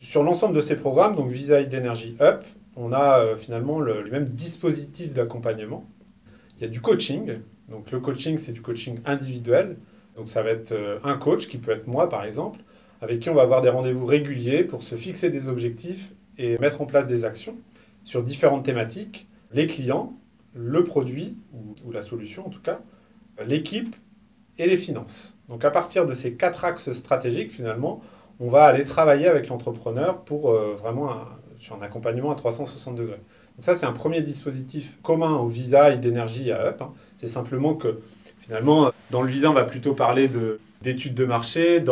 Sur 0.00 0.24
l'ensemble 0.24 0.54
de 0.54 0.60
ces 0.60 0.76
programmes, 0.76 1.14
donc 1.14 1.30
Visa 1.30 1.62
d'Energy 1.62 2.18
Up, 2.20 2.44
on 2.76 2.92
a 2.92 3.20
euh, 3.20 3.36
finalement 3.36 3.80
le, 3.80 4.04
même 4.10 4.28
dispositif 4.28 5.14
d'accompagnement. 5.14 5.86
Il 6.58 6.64
y 6.64 6.66
a 6.66 6.68
du 6.68 6.82
coaching. 6.82 7.38
Donc 7.69 7.90
le 7.90 8.00
coaching, 8.00 8.38
c'est 8.38 8.52
du 8.52 8.62
coaching 8.62 8.99
individuel. 9.05 9.76
Donc 10.16 10.28
ça 10.28 10.43
va 10.43 10.50
être 10.50 10.72
euh, 10.72 10.99
un 11.05 11.16
coach, 11.16 11.49
qui 11.49 11.58
peut 11.58 11.72
être 11.72 11.87
moi 11.87 12.08
par 12.08 12.25
exemple, 12.25 12.61
avec 13.00 13.20
qui 13.20 13.31
on 13.31 13.34
va 13.34 13.43
avoir 13.43 13.62
des 13.62 13.70
rendez-vous 13.70 14.06
réguliers 14.06 14.64
pour 14.64 14.82
se 14.82 14.94
fixer 14.94 15.31
des 15.31 15.49
objectifs 15.49 16.12
et 16.38 16.58
mettre 16.58 16.81
en 16.81 16.87
place 16.87 17.06
des 17.06 17.25
actions 17.25 17.56
sur 18.05 18.22
différentes 18.22 18.64
thématiques. 18.64 19.28
Les 19.52 19.66
clients, 19.66 20.19
le 20.55 20.84
produit, 20.84 21.37
ou 21.84 21.90
la 21.90 22.02
solution 22.02 22.46
en 22.46 22.50
tout 22.50 22.61
cas, 22.61 22.81
l'équipe 23.46 23.94
et 24.58 24.66
les 24.66 24.76
finances. 24.76 25.37
Donc 25.49 25.64
à 25.64 25.70
partir 25.70 26.06
de 26.06 26.14
ces 26.14 26.34
quatre 26.34 26.64
axes 26.64 26.93
stratégiques, 26.93 27.52
finalement, 27.52 28.00
on 28.40 28.49
va 28.49 28.64
aller 28.64 28.84
travailler 28.84 29.28
avec 29.28 29.49
l'entrepreneur 29.49 30.25
pour 30.25 30.50
euh, 30.50 30.75
vraiment 30.75 31.12
sur 31.56 31.76
un 31.76 31.83
accompagnement 31.83 32.30
à 32.30 32.35
360 32.35 32.97
degrés. 32.97 33.21
Donc 33.56 33.64
ça, 33.64 33.75
c'est 33.75 33.87
un 33.87 33.92
premier 33.92 34.20
dispositif 34.20 34.99
commun 35.02 35.32
au 35.37 35.49
visa 35.49 35.90
et 35.90 35.96
d'énergie 35.96 36.50
à 36.50 36.61
Up. 36.66 36.82
Hein. 36.82 36.90
C'est 37.18 37.28
simplement 37.28 37.75
que 37.75 38.00
finalement, 38.40 38.90
dans 39.11 39.23
le 39.23 39.28
visa, 39.28 39.50
on 39.50 39.54
va 39.54 39.64
plutôt 39.64 39.94
parler 39.94 40.28
d'études 40.82 41.14
de 41.14 41.25
marché, 41.25 41.82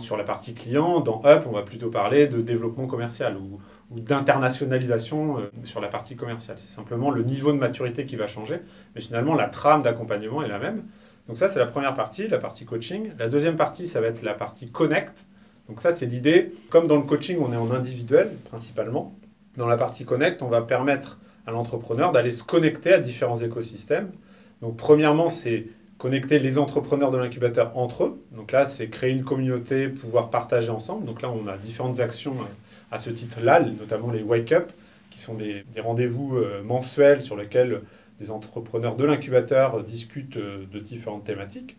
sur 0.00 0.16
la 0.16 0.24
partie 0.24 0.54
client. 0.54 1.00
Dans 1.00 1.20
Up, 1.24 1.44
on 1.46 1.52
va 1.52 1.62
plutôt 1.62 1.90
parler 1.90 2.26
de 2.26 2.40
développement 2.40 2.86
commercial 2.86 3.36
ou, 3.36 3.60
ou 3.90 4.00
d'internationalisation 4.00 5.38
euh, 5.38 5.50
sur 5.64 5.80
la 5.80 5.88
partie 5.88 6.16
commerciale. 6.16 6.56
C'est 6.58 6.74
simplement 6.74 7.10
le 7.10 7.22
niveau 7.22 7.52
de 7.52 7.58
maturité 7.58 8.06
qui 8.06 8.16
va 8.16 8.26
changer, 8.26 8.60
mais 8.94 9.00
finalement, 9.00 9.34
la 9.34 9.46
trame 9.48 9.82
d'accompagnement 9.82 10.42
est 10.42 10.48
la 10.48 10.58
même. 10.58 10.84
Donc 11.28 11.38
ça, 11.38 11.48
c'est 11.48 11.58
la 11.58 11.66
première 11.66 11.94
partie, 11.94 12.26
la 12.28 12.38
partie 12.38 12.64
coaching. 12.64 13.12
La 13.18 13.28
deuxième 13.28 13.56
partie, 13.56 13.86
ça 13.86 14.00
va 14.00 14.08
être 14.08 14.22
la 14.22 14.34
partie 14.34 14.68
connect. 14.70 15.26
Donc 15.68 15.80
ça, 15.80 15.92
c'est 15.92 16.06
l'idée. 16.06 16.52
Comme 16.70 16.86
dans 16.86 16.96
le 16.96 17.02
coaching, 17.02 17.38
on 17.40 17.52
est 17.52 17.56
en 17.56 17.70
individuel 17.70 18.32
principalement. 18.48 19.14
Dans 19.56 19.66
la 19.66 19.76
partie 19.76 20.04
connect, 20.04 20.42
on 20.42 20.48
va 20.48 20.62
permettre 20.62 21.18
à 21.46 21.50
l'entrepreneur 21.50 22.12
d'aller 22.12 22.30
se 22.30 22.44
connecter 22.44 22.92
à 22.92 22.98
différents 22.98 23.40
écosystèmes. 23.40 24.10
Donc 24.62 24.76
premièrement, 24.76 25.28
c'est 25.28 25.66
connecter 26.00 26.38
les 26.38 26.58
entrepreneurs 26.58 27.10
de 27.10 27.18
l'incubateur 27.18 27.76
entre 27.76 28.04
eux. 28.04 28.22
Donc 28.34 28.52
là, 28.52 28.64
c'est 28.64 28.88
créer 28.88 29.12
une 29.12 29.22
communauté, 29.22 29.88
pouvoir 29.88 30.30
partager 30.30 30.70
ensemble. 30.70 31.04
Donc 31.04 31.20
là, 31.20 31.30
on 31.30 31.46
a 31.46 31.58
différentes 31.58 32.00
actions 32.00 32.32
euh, 32.40 32.44
à 32.90 32.98
ce 32.98 33.10
titre-là, 33.10 33.60
notamment 33.60 34.10
les 34.10 34.22
Wake 34.22 34.52
Up, 34.52 34.72
qui 35.10 35.20
sont 35.20 35.34
des, 35.34 35.62
rendez-vous 35.78 36.38
euh, 36.38 36.62
mensuels 36.62 37.20
sur 37.20 37.36
lesquels 37.36 37.82
des 38.18 38.30
entrepreneurs 38.30 38.96
de 38.96 39.04
l'incubateur 39.04 39.82
discutent 39.82 40.38
euh, 40.38 40.64
de 40.72 40.78
différentes 40.78 41.24
thématiques. 41.24 41.76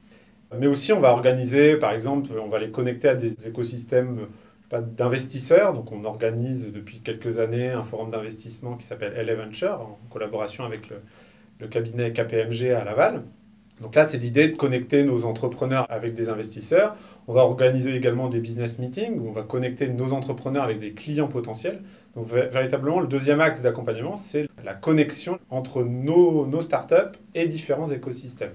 Mais 0.58 0.68
aussi, 0.68 0.94
on 0.94 1.00
va 1.00 1.12
organiser, 1.12 1.78
par 1.78 1.92
exemple, 1.92 2.32
on 2.38 2.48
va 2.50 2.60
les 2.60 2.70
connecter 2.70 3.08
à 3.08 3.16
des 3.16 3.34
écosystèmes 3.48 4.28
d'investisseurs. 4.80 5.74
Donc, 5.74 5.92
on 5.92 6.06
organise 6.06 6.72
depuis 6.72 7.02
quelques 7.02 7.40
années 7.40 7.70
un 7.70 7.84
forum 7.84 8.12
d'investissement 8.12 8.78
qui 8.78 8.86
s'appelle 8.86 9.14
LA 9.14 9.36
Venture, 9.36 9.82
en 9.82 10.00
collaboration 10.10 10.64
avec 10.64 10.90
le, 10.90 11.68
cabinet 11.68 12.12
KPMG 12.12 12.72
à 12.72 12.84
Laval. 12.84 13.24
Donc 13.82 13.96
là, 13.96 14.06
c'est 14.06 14.18
l'idée 14.18 14.48
de 14.48 14.56
connecter 14.56 15.04
nos 15.04 15.26
entrepreneurs 15.26 15.86
avec 15.90 16.14
des 16.14 16.30
investisseurs. 16.30 16.96
On 17.28 17.34
va 17.34 17.42
organiser 17.42 17.96
également 17.96 18.30
des 18.30 18.40
business 18.40 18.80
meetings 18.80 19.20
où 19.20 19.30
on 19.30 19.32
va 19.32 19.44
connecter 19.44 19.88
nos 19.88 20.14
entrepreneurs 20.14 20.64
avec 20.64 20.80
des 20.80 20.92
clients 20.92 21.28
potentiels. 21.28 21.82
Donc 22.16 22.28
véritablement, 22.28 23.00
le 23.00 23.08
deuxième 23.08 23.42
axe 23.42 23.62
d'accompagnement, 23.62 24.16
c'est 24.16 24.48
la 24.64 24.74
connexion 24.74 25.40
entre 25.50 25.84
nos, 25.84 26.46
nos 26.46 26.62
startups 26.62 27.18
et 27.34 27.48
différents 27.48 27.90
écosystèmes 27.90 28.54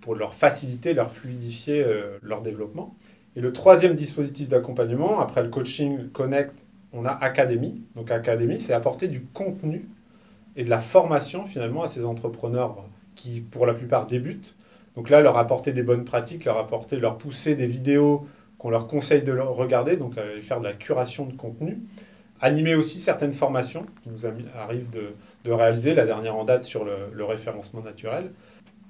pour 0.00 0.14
leur 0.14 0.34
faciliter, 0.34 0.92
leur 0.92 1.12
fluidifier 1.12 1.82
euh, 1.82 2.18
leur 2.22 2.42
développement. 2.42 2.94
Et 3.36 3.40
le 3.40 3.52
troisième 3.52 3.94
dispositif 3.94 4.48
d'accompagnement, 4.48 5.20
après 5.20 5.42
le 5.42 5.48
coaching 5.48 6.08
Connect, 6.10 6.52
on 6.92 7.04
a 7.04 7.10
Académie. 7.10 7.82
Donc 7.96 8.10
Académie, 8.10 8.60
c'est 8.60 8.72
apporter 8.72 9.08
du 9.08 9.22
contenu 9.22 9.88
et 10.56 10.64
de 10.64 10.70
la 10.70 10.78
formation 10.78 11.46
finalement 11.46 11.82
à 11.82 11.88
ces 11.88 12.04
entrepreneurs 12.04 12.84
qui, 13.16 13.40
pour 13.40 13.66
la 13.66 13.74
plupart, 13.74 14.06
débutent. 14.06 14.54
Donc 14.96 15.10
là, 15.10 15.20
leur 15.20 15.36
apporter 15.36 15.72
des 15.72 15.82
bonnes 15.82 16.04
pratiques, 16.04 16.44
leur 16.44 16.58
apporter, 16.58 16.98
leur 16.98 17.18
pousser 17.18 17.56
des 17.56 17.66
vidéos 17.66 18.26
qu'on 18.58 18.70
leur 18.70 18.86
conseille 18.86 19.22
de 19.22 19.32
regarder, 19.32 19.96
donc 19.96 20.14
faire 20.40 20.60
de 20.60 20.64
la 20.64 20.72
curation 20.72 21.26
de 21.26 21.34
contenu. 21.34 21.80
Animer 22.40 22.74
aussi 22.74 22.98
certaines 22.98 23.32
formations 23.32 23.86
qui 24.02 24.10
nous 24.10 24.26
arrivent 24.26 24.90
de, 24.90 25.50
réaliser, 25.50 25.94
la 25.94 26.06
dernière 26.06 26.36
en 26.36 26.44
date 26.44 26.64
sur 26.64 26.84
le, 26.84 27.24
référencement 27.24 27.82
naturel. 27.82 28.30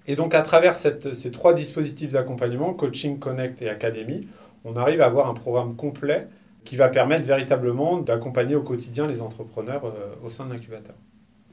Et 0.06 0.16
donc 0.16 0.34
à 0.34 0.42
travers 0.42 0.76
ces 0.76 1.30
trois 1.30 1.54
dispositifs 1.54 2.12
d'accompagnement, 2.12 2.74
coaching, 2.74 3.18
connect 3.18 3.62
et 3.62 3.68
académie, 3.68 4.28
on 4.64 4.76
arrive 4.76 5.00
à 5.00 5.06
avoir 5.06 5.28
un 5.28 5.34
programme 5.34 5.76
complet 5.76 6.28
qui 6.64 6.76
va 6.76 6.88
permettre 6.88 7.24
véritablement 7.24 7.98
d'accompagner 7.98 8.54
au 8.54 8.62
quotidien 8.62 9.06
les 9.06 9.20
entrepreneurs 9.20 9.84
euh, 9.84 10.14
au 10.24 10.30
sein 10.30 10.46
de 10.46 10.52
l'incubateur. 10.54 10.94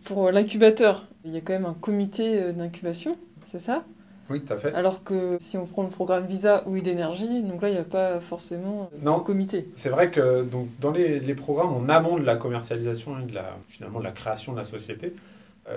Pour 0.06 0.32
l'incubateur, 0.32 1.08
il 1.26 1.32
y 1.32 1.38
a 1.38 1.42
quand 1.42 1.54
même 1.54 1.66
un 1.66 1.74
comité 1.74 2.42
euh, 2.42 2.52
d'incubation, 2.54 3.18
c'est 3.46 3.60
ça? 3.60 3.84
Oui, 4.30 4.42
tout 4.42 4.54
à 4.54 4.58
fait. 4.58 4.74
Alors 4.74 5.04
que 5.04 5.36
si 5.40 5.58
on 5.58 5.66
prend 5.66 5.84
le 5.84 5.90
programme 5.90 6.26
Visa 6.26 6.64
ou 6.66 6.80
d'énergie, 6.80 7.44
donc 7.44 7.62
là, 7.62 7.70
il 7.70 7.74
n'y 7.74 7.80
a 7.80 7.84
pas 7.84 8.22
forcément 8.22 8.90
euh, 8.94 8.98
non, 9.02 9.18
de 9.18 9.24
comité. 9.24 9.68
C'est 9.76 9.90
vrai 9.90 10.10
que 10.10 10.44
donc, 10.44 10.68
dans 10.80 10.92
les, 10.92 11.20
programmes 11.36 11.74
en 11.74 11.90
amont 11.90 12.18
de 12.18 12.24
la 12.24 12.38
commercialisation 12.38 13.20
et 13.20 13.24
de 13.24 13.36
la, 13.36 13.58
finalement 13.68 14.00
de 14.00 14.06
la 14.06 14.12
création 14.12 14.54
de 14.54 14.58
la 14.58 14.64
société, 14.64 15.14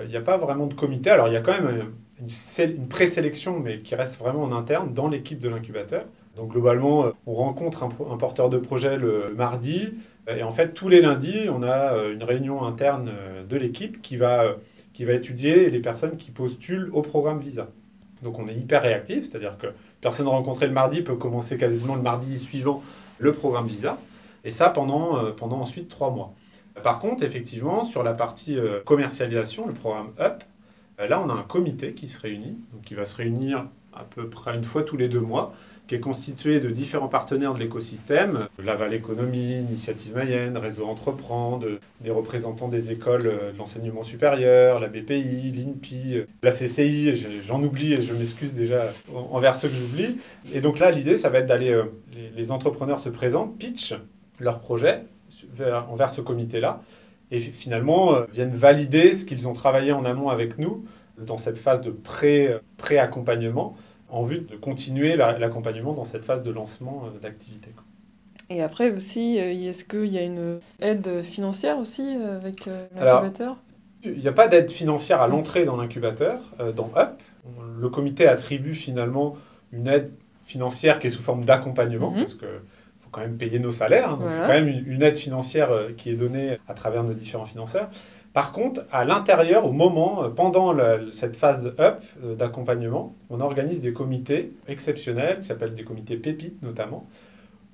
il 0.03 0.09
n'y 0.09 0.17
a 0.17 0.21
pas 0.21 0.37
vraiment 0.37 0.67
de 0.67 0.73
comité. 0.73 1.09
Alors 1.09 1.27
il 1.27 1.33
y 1.33 1.37
a 1.37 1.41
quand 1.41 1.53
même 1.53 1.91
une, 2.19 2.29
une 2.59 2.87
présélection, 2.87 3.59
mais 3.59 3.77
qui 3.77 3.95
reste 3.95 4.17
vraiment 4.19 4.43
en 4.43 4.51
interne 4.51 4.93
dans 4.93 5.07
l'équipe 5.07 5.39
de 5.39 5.49
l'incubateur. 5.49 6.05
Donc 6.35 6.51
globalement, 6.51 7.13
on 7.25 7.33
rencontre 7.33 7.83
un, 7.83 8.17
porteur 8.17 8.49
de 8.49 8.57
projet 8.57 8.97
le 8.97 9.33
mardi, 9.35 9.93
et 10.27 10.43
en 10.43 10.51
fait 10.51 10.73
tous 10.73 10.89
les 10.89 11.01
lundis, 11.01 11.47
on 11.49 11.63
a 11.63 11.93
euh, 11.93 12.13
une 12.13 12.23
réunion 12.23 12.63
interne 12.63 13.09
euh, 13.09 13.43
de 13.43 13.55
l'équipe 13.55 14.01
qui 14.01 14.17
va, 14.17 14.43
euh, 14.43 14.53
étudier 14.99 15.69
les 15.69 15.79
personnes 15.79 16.17
qui 16.17 16.31
postulent 16.31 16.89
au 16.93 17.01
programme 17.01 17.39
Visa. 17.39 17.69
Donc 18.21 18.39
on 18.39 18.47
est 18.47 18.55
hyper 18.55 18.81
réactif, 18.81 19.29
c'est-à-dire 19.29 19.57
que 19.57 19.67
personne 20.01 20.27
rencontrée 20.27 20.67
le 20.67 20.73
mardi 20.73 21.01
peut 21.01 21.15
commencer 21.15 21.57
quasiment 21.57 21.95
le 21.95 22.01
mardi 22.01 22.37
suivant 22.37 22.81
le 23.19 23.31
programme 23.33 23.67
Visa, 23.67 23.97
et 24.43 24.51
ça 24.51 24.69
pendant 24.69 25.33
ensuite 25.51 25.89
trois 25.89 26.11
mois. 26.11 26.33
Par 26.83 26.99
contre, 26.99 27.23
effectivement, 27.23 27.83
sur 27.83 28.03
la 28.03 28.13
partie 28.13 28.57
commercialisation, 28.85 29.67
le 29.67 29.73
programme 29.73 30.11
UP, 30.19 30.43
là 30.99 31.21
on 31.21 31.29
a 31.29 31.33
un 31.33 31.43
comité 31.43 31.93
qui 31.93 32.07
se 32.07 32.19
réunit, 32.19 32.57
donc 32.73 32.83
qui 32.83 32.95
va 32.95 33.05
se 33.05 33.15
réunir 33.15 33.67
à 33.93 34.03
peu 34.03 34.29
près 34.29 34.55
une 34.55 34.65
fois 34.65 34.83
tous 34.83 34.97
les 34.97 35.07
deux 35.07 35.21
mois, 35.21 35.53
qui 35.87 35.95
est 35.95 35.99
constitué 35.99 36.59
de 36.59 36.69
différents 36.69 37.07
partenaires 37.07 37.53
de 37.53 37.59
l'écosystème, 37.59 38.47
Laval 38.63 38.93
Économie, 38.93 39.59
Initiative 39.59 40.15
Mayenne, 40.15 40.57
Réseau 40.57 40.85
Entreprend, 40.85 41.59
des 42.01 42.09
représentants 42.11 42.67
des 42.67 42.91
écoles 42.91 43.27
euh, 43.27 43.51
de 43.51 43.57
l'enseignement 43.57 44.03
supérieur, 44.03 44.79
la 44.79 44.87
BPI, 44.87 45.51
l'INPI, 45.51 46.17
euh, 46.17 46.27
la 46.41 46.51
CCI, 46.51 47.15
j'en 47.45 47.61
oublie 47.61 47.93
et 47.93 48.01
je 48.01 48.13
m'excuse 48.13 48.53
déjà 48.53 48.87
envers 49.13 49.55
ceux 49.55 49.67
que 49.67 49.75
j'oublie. 49.75 50.19
Et 50.53 50.61
donc 50.61 50.79
là, 50.79 50.91
l'idée, 50.91 51.17
ça 51.17 51.29
va 51.29 51.39
être 51.39 51.47
d'aller, 51.47 51.71
euh, 51.71 51.83
les, 52.35 52.51
entrepreneurs 52.51 52.99
se 52.99 53.09
présentent, 53.09 53.57
pitch 53.57 53.93
leur 54.39 54.59
projet 54.59 55.03
envers 55.89 56.11
ce 56.11 56.21
comité-là, 56.21 56.81
et 57.31 57.39
finalement 57.39 58.21
viennent 58.31 58.55
valider 58.55 59.15
ce 59.15 59.25
qu'ils 59.25 59.47
ont 59.47 59.53
travaillé 59.53 59.91
en 59.91 60.05
amont 60.05 60.29
avec 60.29 60.57
nous 60.57 60.85
dans 61.17 61.37
cette 61.37 61.57
phase 61.57 61.81
de 61.81 61.91
pré-accompagnement 62.77 63.75
en 64.09 64.23
vue 64.23 64.41
de 64.41 64.55
continuer 64.55 65.15
l'accompagnement 65.15 65.93
dans 65.93 66.03
cette 66.03 66.23
phase 66.23 66.43
de 66.43 66.51
lancement 66.51 67.03
euh, 67.05 67.19
d'activité. 67.19 67.71
Et 68.49 68.61
après 68.61 68.91
aussi, 68.91 69.39
euh, 69.39 69.51
est-ce 69.51 69.83
qu'il 69.83 70.05
y 70.05 70.17
a 70.17 70.21
une 70.21 70.59
aide 70.79 71.23
financière 71.23 71.79
aussi 71.79 72.15
euh, 72.15 72.37
avec 72.37 72.65
l'incubateur? 72.65 73.57
Il 74.03 74.19
n'y 74.19 74.27
a 74.27 74.33
pas 74.33 74.47
d'aide 74.47 74.69
financière 74.69 75.21
à 75.21 75.27
l'entrée 75.27 75.65
dans 75.65 75.77
l'incubateur, 75.77 76.39
dans 76.75 76.91
UP. 76.95 77.19
Le 77.79 77.89
comité 77.89 78.27
attribue 78.27 78.75
finalement 78.75 79.35
une 79.71 79.87
aide 79.87 80.11
financière 80.43 80.99
qui 80.99 81.07
est 81.07 81.09
sous 81.09 81.23
forme 81.23 81.43
d'accompagnement, 81.43 82.11
mhm. 82.11 82.17
parce 82.17 82.35
faut 82.35 82.45
quand 83.15 83.21
même 83.21 83.37
payer 83.37 83.59
nos 83.59 83.71
salaires, 83.71 84.11
hein, 84.11 84.17
donc 84.19 84.29
c'est 84.29 84.39
quand 84.39 84.47
même 84.49 84.67
une, 84.67 85.01
aide 85.01 85.15
financière 85.15 85.69
qui 85.95 86.09
est 86.09 86.15
donnée 86.15 86.57
à 86.67 86.73
travers 86.73 87.03
nos 87.03 87.13
différents 87.13 87.45
financeurs. 87.45 87.89
Par 88.35 88.51
contre, 88.51 88.81
à 88.91 89.05
l'intérieur, 89.05 89.65
au 89.65 89.71
moment, 89.71 90.25
euh, 90.25 90.27
pendant 90.27 90.75
cette 91.13 91.37
phase 91.37 91.73
up 91.79 92.03
euh, 92.21 92.35
d'accompagnement, 92.35 93.15
on 93.29 93.39
organise 93.39 93.79
des 93.79 93.93
comités 93.93 94.51
exceptionnels, 94.67 95.39
qui 95.39 95.45
s'appellent 95.45 95.73
des 95.73 95.85
comités 95.85 96.17
pépites 96.17 96.61
notamment, 96.61 97.07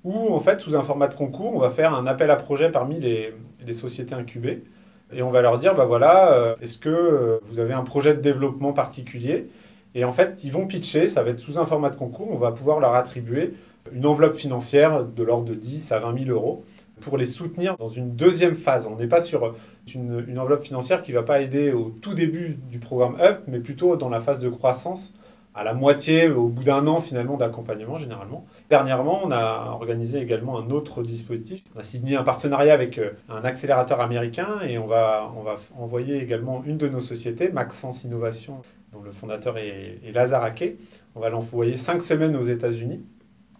où 0.04 0.32
en 0.32 0.40
fait, 0.40 0.62
sous 0.62 0.76
un 0.76 0.84
format 0.84 1.08
de 1.08 1.16
concours, 1.16 1.56
on 1.56 1.60
va 1.60 1.72
faire 1.72 1.96
un 1.96 2.06
appel 2.06 2.30
à 2.30 2.36
projet 2.36 2.70
parmi 2.70 3.00
les, 3.00 3.34
sociétés 3.74 4.14
incubées. 4.14 4.64
Et 5.12 5.24
on 5.24 5.32
va 5.32 5.42
leur 5.42 5.58
dire, 5.58 5.74
bah 5.74 5.86
voilà, 5.86 6.32
euh, 6.34 6.56
est-ce 6.62 6.78
que 6.78 7.40
vous 7.46 7.58
avez 7.58 7.74
un 7.74 7.84
projet 7.84 8.14
de 8.14 8.22
développement 8.22 8.72
particulier? 8.72 9.50
Et 9.96 10.06
en 10.06 10.12
fait, 10.12 10.44
ils 10.44 10.52
vont 10.52 10.68
pitcher, 10.68 11.08
ça 11.08 11.24
va 11.24 11.32
être 11.32 11.40
sous 11.40 11.58
un 11.58 11.66
format 11.66 11.90
de 11.90 11.96
concours, 11.96 12.30
on 12.32 12.38
va 12.38 12.52
pouvoir 12.52 12.80
leur 12.80 12.94
attribuer 12.94 13.56
une 13.92 14.06
enveloppe 14.06 14.36
financière 14.36 15.04
de 15.04 15.24
l'ordre 15.24 15.46
de 15.46 15.56
10 15.56 15.92
à 15.92 16.00
20 16.00 16.26
000 16.26 16.30
euros 16.30 16.64
pour 17.02 17.18
les 17.18 17.26
soutenir 17.26 17.76
dans 17.78 17.88
une 17.88 18.16
deuxième 18.16 18.56
phase. 18.56 18.88
On 18.88 18.96
n'est 18.96 19.08
pas 19.08 19.22
sur 19.22 19.56
une, 19.94 20.40
enveloppe 20.40 20.64
financière 20.64 21.02
qui 21.02 21.12
ne 21.12 21.18
va 21.18 21.24
pas 21.24 21.42
aider 21.42 21.74
au 21.74 21.90
tout 21.90 22.14
début 22.14 22.60
du 22.70 22.80
programme 22.80 23.16
UP, 23.16 23.40
mais 23.48 23.60
plutôt 23.60 23.96
dans 23.96 24.10
la 24.10 24.20
phase 24.20 24.40
de 24.40 24.50
croissance, 24.50 25.14
à 25.54 25.66
la 25.66 25.74
moitié, 25.74 26.30
au 26.30 26.48
bout 26.48 26.64
d'un 26.64 26.88
an 26.88 27.02
finalement 27.02 27.36
d'accompagnement 27.36 27.98
généralement. 27.98 28.46
Dernièrement, 28.70 29.20
on 29.24 29.32
a 29.32 29.72
organisé 29.72 30.22
également 30.22 30.58
un 30.58 30.70
autre 30.70 31.04
dispositif. 31.04 31.62
On 31.76 31.80
a 31.80 31.84
signé 31.84 32.16
un 32.16 32.24
partenariat 32.24 32.74
avec 32.74 32.98
euh, 32.98 33.12
un 33.28 33.44
accélérateur 33.44 34.00
américain 34.00 34.48
et 34.66 34.78
on 34.78 34.88
va, 34.88 35.30
envoyer 35.78 36.22
également 36.22 36.64
une 36.64 36.78
de 36.78 36.88
nos 36.88 37.02
sociétés, 37.02 37.52
Maxence 37.52 38.06
Innovation, 38.06 38.62
dont 38.94 39.02
le 39.02 39.12
fondateur 39.12 39.58
est, 39.58 40.00
est. 40.06 40.78
On 41.16 41.20
va 41.20 41.30
l'envoyer 41.30 41.76
cinq 41.76 42.02
semaines 42.02 42.38
aux 42.38 42.46
États-Unis 42.46 43.02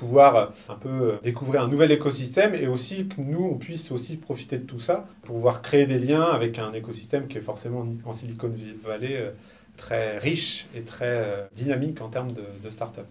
pouvoir 0.02 0.36
euh, 0.36 0.46
un 0.68 0.76
peu 0.76 0.90
euh, 0.90 1.20
découvrir 1.22 1.62
un 1.62 1.68
nouvel 1.68 1.92
écosystème 1.92 2.56
et 2.56 2.68
aussi 2.68 3.08
que 3.08 3.22
nous, 3.22 3.44
on 3.44 3.58
puisse 3.58 3.92
aussi 3.92 4.18
profiter 4.18 4.58
de 4.58 4.64
tout 4.64 4.80
ça 4.80 5.06
pour 5.22 5.36
pouvoir 5.36 5.62
créer 5.62 5.86
des 5.86 6.00
liens 6.00 6.24
avec 6.24 6.58
un 6.58 6.74
écosystème 6.74 7.28
qui 7.28 7.38
est 7.38 7.42
forcément 7.42 7.86
en 8.04 8.12
Silicon 8.12 8.52
Valley 8.84 9.18
euh, 9.18 9.30
très 9.78 10.18
riche 10.18 10.68
et 10.76 10.82
très 10.82 11.48
dynamique 11.56 12.02
en 12.02 12.10
termes 12.10 12.32
de, 12.34 12.70
start-up. 12.70 13.06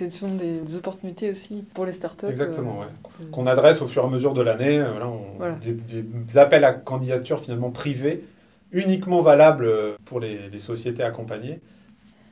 Ce 0.00 0.08
sont 0.08 0.34
des 0.34 0.74
opportunités 0.74 1.30
aussi 1.30 1.64
pour 1.74 1.84
les 1.84 1.92
startups. 1.92 2.26
Exactement, 2.26 2.80
oui. 2.80 3.26
Qu'on 3.30 3.46
adresse 3.46 3.82
au 3.82 3.86
fur 3.86 4.02
et 4.02 4.06
à 4.06 4.08
mesure 4.08 4.32
de 4.32 4.42
l'année. 4.42 4.82
Voilà, 5.36 5.56
Des, 5.56 6.38
appels 6.38 6.64
à 6.64 6.72
candidature 6.72 7.40
finalement 7.40 7.70
privés, 7.70 8.24
uniquement 8.72 9.22
valables 9.22 9.70
pour 10.06 10.18
les, 10.18 10.48
les 10.48 10.58
sociétés 10.58 11.02
accompagnées. 11.02 11.60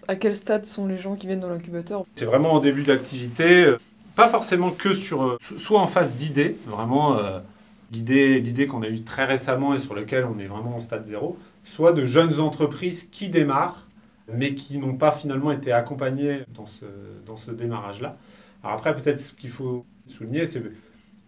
À 0.08 0.16
quel 0.16 0.34
stade 0.34 0.66
sont 0.66 0.88
les 0.88 0.96
gens 0.96 1.14
qui 1.14 1.26
viennent 1.26 1.40
dans 1.40 1.50
l'incubateur? 1.50 2.04
C'est 2.16 2.24
vraiment 2.24 2.54
en 2.54 2.60
début 2.60 2.82
d'activité 2.82 3.76
pas 4.20 4.28
forcément 4.28 4.70
que 4.70 4.92
sur, 4.92 5.22
euh, 5.22 5.38
soit 5.40 5.80
en 5.80 5.86
phase 5.86 6.12
d'idée, 6.12 6.58
vraiment 6.66 7.16
euh, 7.16 7.40
l'idée, 7.90 8.66
qu'on 8.66 8.82
a 8.82 8.88
eue 8.88 9.00
très 9.00 9.24
récemment 9.24 9.72
et 9.72 9.78
sur 9.78 9.94
laquelle 9.94 10.26
on 10.26 10.38
est 10.38 10.44
vraiment 10.44 10.76
en 10.76 10.80
stade 10.80 11.06
zéro, 11.06 11.38
soit 11.64 11.94
de 11.94 12.04
jeunes 12.04 12.38
entreprises 12.38 13.08
qui 13.10 13.30
démarrent, 13.30 13.88
mais 14.30 14.54
qui 14.54 14.76
n'ont 14.76 14.92
pas 14.92 15.10
finalement 15.10 15.52
été 15.52 15.72
accompagnées 15.72 16.40
dans 16.54 16.66
ce, 16.66 16.84
dans 17.24 17.36
ce 17.38 17.50
démarrage-là. 17.50 18.18
Alors 18.62 18.76
après, 18.76 18.94
peut-être 18.94 19.22
ce 19.22 19.32
qu'il 19.32 19.48
faut 19.48 19.86
souligner, 20.06 20.44
c'est 20.44 20.62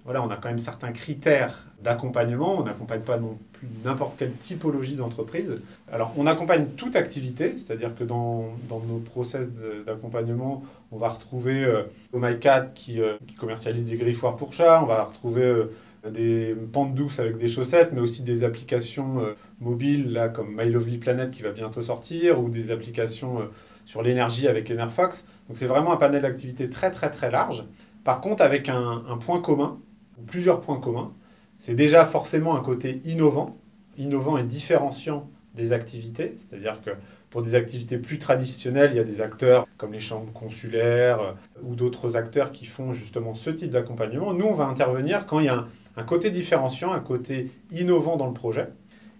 voilà, 0.04 0.22
on 0.22 0.30
a 0.30 0.36
quand 0.36 0.48
même 0.48 0.58
certains 0.58 0.92
critères 0.92 1.66
d'accompagnement. 1.82 2.58
On 2.58 2.64
n'accompagne 2.64 3.02
pas 3.02 3.18
non 3.18 3.38
plus 3.52 3.68
n'importe 3.84 4.18
quelle 4.18 4.32
typologie 4.32 4.96
d'entreprise. 4.96 5.54
Alors, 5.90 6.12
on 6.16 6.26
accompagne 6.26 6.66
toute 6.76 6.96
activité, 6.96 7.56
c'est-à-dire 7.58 7.94
que 7.94 8.02
dans, 8.02 8.56
nos 8.70 8.98
process 8.98 9.48
d'accompagnement, 9.86 10.64
on 10.90 10.98
va 10.98 11.08
retrouver 11.08 11.64
euh, 11.64 11.82
euh, 12.14 12.66
qui, 12.74 13.00
commercialise 13.38 13.84
des 13.84 13.96
griffoirs 13.96 14.36
pour 14.36 14.52
chats, 14.52 14.82
on 14.82 14.86
va 14.86 15.04
retrouver 15.04 15.42
euh, 15.42 16.10
des 16.10 16.56
pentes 16.72 16.94
douces 16.94 17.20
avec 17.20 17.38
des 17.38 17.48
chaussettes, 17.48 17.90
mais 17.92 18.00
aussi 18.00 18.22
des 18.22 18.42
applications 18.42 19.20
euh, 19.20 19.34
mobiles, 19.60 20.12
là, 20.12 20.28
comme 20.28 20.56
My 20.56 20.68
Lovely 20.68 20.98
Planet 20.98 21.30
qui 21.30 21.42
va 21.42 21.52
bientôt 21.52 21.82
sortir, 21.82 22.40
ou 22.40 22.48
des 22.48 22.72
applications 22.72 23.48
sur 23.84 24.02
l'énergie 24.02 24.48
avec 24.48 24.70
Enerfox. 24.70 25.24
Donc, 25.48 25.56
c'est 25.56 25.66
vraiment 25.66 25.92
un 25.92 25.96
panel 25.96 26.22
d'activités 26.22 26.68
très, 26.68 26.90
très, 26.90 27.10
très 27.10 27.30
large. 27.30 27.64
Par 28.04 28.20
contre, 28.20 28.42
avec 28.42 28.68
un, 28.68 29.18
point 29.24 29.40
commun, 29.40 29.78
plusieurs 30.26 30.60
points 30.60 30.80
communs, 30.80 31.12
c'est 31.58 31.74
déjà 31.74 32.04
forcément 32.04 32.56
un 32.56 32.60
côté 32.60 33.00
innovant, 33.04 33.56
innovant 33.96 34.38
et 34.38 34.42
différenciant 34.42 35.28
des 35.54 35.72
activités, 35.72 36.34
c'est-à-dire 36.36 36.80
que 36.82 36.90
pour 37.32 37.42
des 37.42 37.54
activités 37.54 37.96
plus 37.96 38.18
traditionnelles, 38.18 38.90
il 38.92 38.96
y 38.96 39.00
a 39.00 39.04
des 39.04 39.22
acteurs 39.22 39.66
comme 39.78 39.92
les 39.92 40.00
chambres 40.00 40.32
consulaires 40.32 41.20
euh, 41.20 41.32
ou 41.62 41.74
d'autres 41.74 42.16
acteurs 42.16 42.52
qui 42.52 42.66
font 42.66 42.92
justement 42.92 43.32
ce 43.32 43.48
type 43.48 43.70
d'accompagnement. 43.70 44.34
Nous, 44.34 44.44
on 44.44 44.54
va 44.54 44.66
intervenir 44.66 45.26
quand 45.26 45.40
il 45.40 45.46
y 45.46 45.48
a 45.48 45.66
un, 45.96 46.02
côté 46.04 46.30
différenciant, 46.30 46.92
un 46.92 47.00
côté 47.00 47.50
innovant 47.70 48.16
dans 48.16 48.26
le 48.26 48.34
projet. 48.34 48.68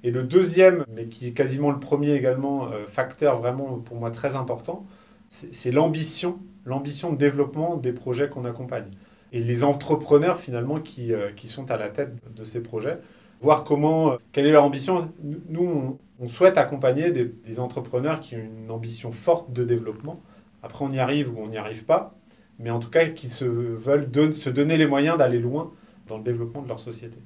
Et 0.05 0.11
le 0.11 0.25
deuxième, 0.25 0.85
mais 0.95 1.07
qui 1.07 1.27
est 1.27 1.33
quasiment 1.33 1.71
le 1.71 1.81
premier 1.81 2.13
également, 2.13 2.67
euh, 2.67 2.85
facteur 2.87 3.39
vraiment 3.39 3.79
pour 3.79 3.97
moi 3.97 4.11
très 4.11 4.37
important, 4.37 4.87
c'est 5.29 5.71
l'ambition, 5.71 6.39
l'ambition 6.67 7.11
de 7.13 7.17
développement 7.17 7.77
des 7.77 7.93
projets 7.93 8.29
qu'on 8.29 8.45
accompagne. 8.45 8.91
Et 9.33 9.41
les 9.41 9.65
entrepreneurs 9.65 10.41
finalement 10.41 10.79
qui, 10.81 11.13
qui 11.37 11.49
sont 11.49 11.71
à 11.71 11.77
la 11.77 11.89
tête 11.89 12.13
de 12.35 12.45
ces 12.45 12.61
projets 12.61 12.99
voir 13.43 13.65
comment, 13.65 14.17
quelle 14.33 14.47
est 14.47 14.53
leur 14.53 14.65
ambition. 14.65 15.13
Nous, 15.49 15.99
on, 16.21 16.29
souhaite 16.29 16.57
accompagner 16.57 17.11
des, 17.11 17.61
entrepreneurs 17.61 18.21
qui 18.21 18.37
ont 18.37 18.39
une 18.39 18.71
ambition 18.71 19.13
forte 19.13 19.53
de 19.53 19.65
développement. 19.65 20.21
Après, 20.63 20.85
on 20.85 20.91
y 20.91 21.01
arrive 21.01 21.37
ou 21.37 21.43
on 21.43 21.49
n'y 21.49 21.59
arrive 21.59 21.85
pas, 21.85 22.15
mais 22.61 22.71
en 22.71 22.79
tout 22.79 22.89
cas, 22.89 23.07
qui 23.09 23.29
se 23.29 23.45
veulent 23.45 24.09
se 24.35 24.49
donner 24.49 24.77
les 24.77 24.87
moyens 24.87 25.19
d'aller 25.19 25.41
loin 25.41 25.69
dans 26.07 26.17
le 26.17 26.23
développement 26.23 26.63
de 26.63 26.69
leur 26.69 26.79
société. 26.79 27.19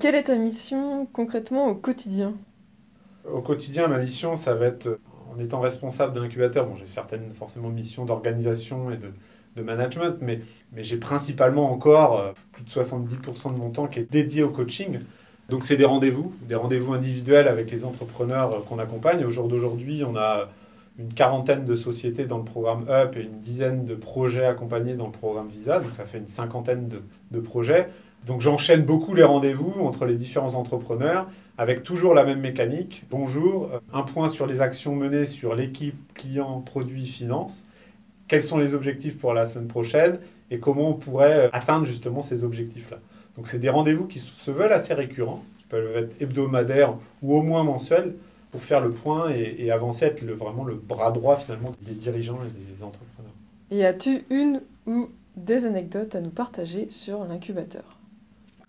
Quelle 0.00 0.16
est 0.16 0.24
ta 0.24 0.36
mission 0.36 1.06
concrètement 1.06 1.68
au 1.68 1.76
quotidien? 1.76 2.34
Au 3.32 3.40
quotidien, 3.40 3.86
ma 3.86 3.98
mission, 3.98 4.34
ça 4.34 4.54
va 4.54 4.66
être, 4.66 4.98
en 5.32 5.38
étant 5.38 5.60
responsable 5.60 6.12
de 6.12 6.20
l'incubateur, 6.20 6.66
bon, 6.66 6.74
j'ai 6.74 6.86
certaines 6.86 7.32
forcément 7.32 7.68
missions 7.68 8.04
d'organisation 8.04 8.90
et 8.90 8.96
de, 8.96 9.12
de 9.56 9.62
management, 9.62 10.16
mais, 10.20 10.40
j'ai 10.76 10.96
principalement 10.96 11.70
encore 11.70 12.18
euh, 12.18 12.32
plus 12.52 12.64
de 12.64 12.70
70% 12.70 13.52
de 13.52 13.58
mon 13.58 13.70
temps 13.70 13.86
qui 13.86 13.98
est 13.98 14.10
dédié 14.10 14.42
au 14.42 14.48
coaching. 14.48 15.00
Donc 15.48 15.64
c'est 15.64 15.76
des 15.76 15.84
rendez-vous, 15.84 16.32
des 16.48 16.54
rendez-vous 16.54 16.94
individuels 16.94 17.48
avec 17.48 17.70
les 17.70 17.84
entrepreneurs 17.84 18.54
euh, 18.54 18.60
qu'on 18.60 18.78
accompagne. 18.78 19.24
Au 19.24 19.30
jour 19.30 19.48
d'aujourd'hui, 19.48 20.02
on 20.04 20.16
a 20.16 20.48
une 20.98 21.12
quarantaine 21.12 21.64
de 21.64 21.74
sociétés 21.74 22.26
dans 22.26 22.38
le 22.38 22.44
programme 22.44 22.82
UP 22.82 23.16
et 23.16 23.22
une 23.22 23.38
dizaine 23.38 23.84
de 23.84 23.94
projets 23.94 24.44
accompagnés 24.46 24.94
dans 24.94 25.06
le 25.06 25.12
programme 25.12 25.48
Visa, 25.48 25.80
donc 25.80 25.90
ça 25.96 26.04
fait 26.04 26.18
une 26.18 26.26
cinquantaine 26.26 26.88
de, 26.88 27.02
de 27.30 27.40
projets. 27.40 27.88
Donc 28.26 28.40
j'enchaîne 28.40 28.82
beaucoup 28.82 29.14
les 29.14 29.24
rendez-vous 29.24 29.74
entre 29.80 30.04
les 30.06 30.14
différents 30.14 30.54
entrepreneurs 30.54 31.26
avec 31.58 31.82
toujours 31.82 32.14
la 32.14 32.24
même 32.24 32.40
mécanique. 32.40 33.04
Bonjour, 33.10 33.68
euh, 33.72 33.80
un 33.92 34.02
point 34.02 34.28
sur 34.28 34.46
les 34.46 34.62
actions 34.62 34.94
menées 34.94 35.26
sur 35.26 35.54
l'équipe 35.54 35.96
client, 36.14 36.60
produit, 36.60 37.06
finance 37.06 37.66
quels 38.32 38.40
sont 38.40 38.56
les 38.56 38.74
objectifs 38.74 39.18
pour 39.18 39.34
la 39.34 39.44
semaine 39.44 39.68
prochaine 39.68 40.18
et 40.50 40.58
comment 40.58 40.88
on 40.88 40.94
pourrait 40.94 41.36
euh, 41.36 41.48
atteindre 41.52 41.84
justement 41.84 42.22
ces 42.22 42.44
objectifs-là. 42.44 42.96
Donc 43.36 43.46
c'est 43.46 43.58
des 43.58 43.68
rendez-vous 43.68 44.06
qui 44.06 44.20
se 44.20 44.50
veulent 44.50 44.72
assez 44.72 44.94
récurrents, 44.94 45.44
qui 45.58 45.66
peuvent 45.66 45.94
être 45.98 46.16
hebdomadaires 46.18 46.96
ou 47.20 47.36
au 47.36 47.42
moins 47.42 47.62
mensuels 47.62 48.14
pour 48.50 48.64
faire 48.64 48.80
le 48.80 48.90
point 48.90 49.28
et, 49.28 49.70
avancer, 49.70 50.06
être 50.06 50.24
vraiment 50.24 50.64
le 50.64 50.76
bras 50.76 51.12
droit 51.12 51.36
finalement 51.36 51.72
des 51.82 51.92
dirigeants 51.92 52.38
et 52.42 52.48
des 52.48 52.82
entrepreneurs. 52.82 53.34
Et 53.70 53.84
as-tu 53.84 54.24
une 54.30 54.62
ou 54.86 55.10
des 55.36 55.66
anecdotes 55.66 56.14
à 56.14 56.22
nous 56.22 56.30
partager 56.30 56.88
sur 56.88 57.26
l'incubateur? 57.26 57.98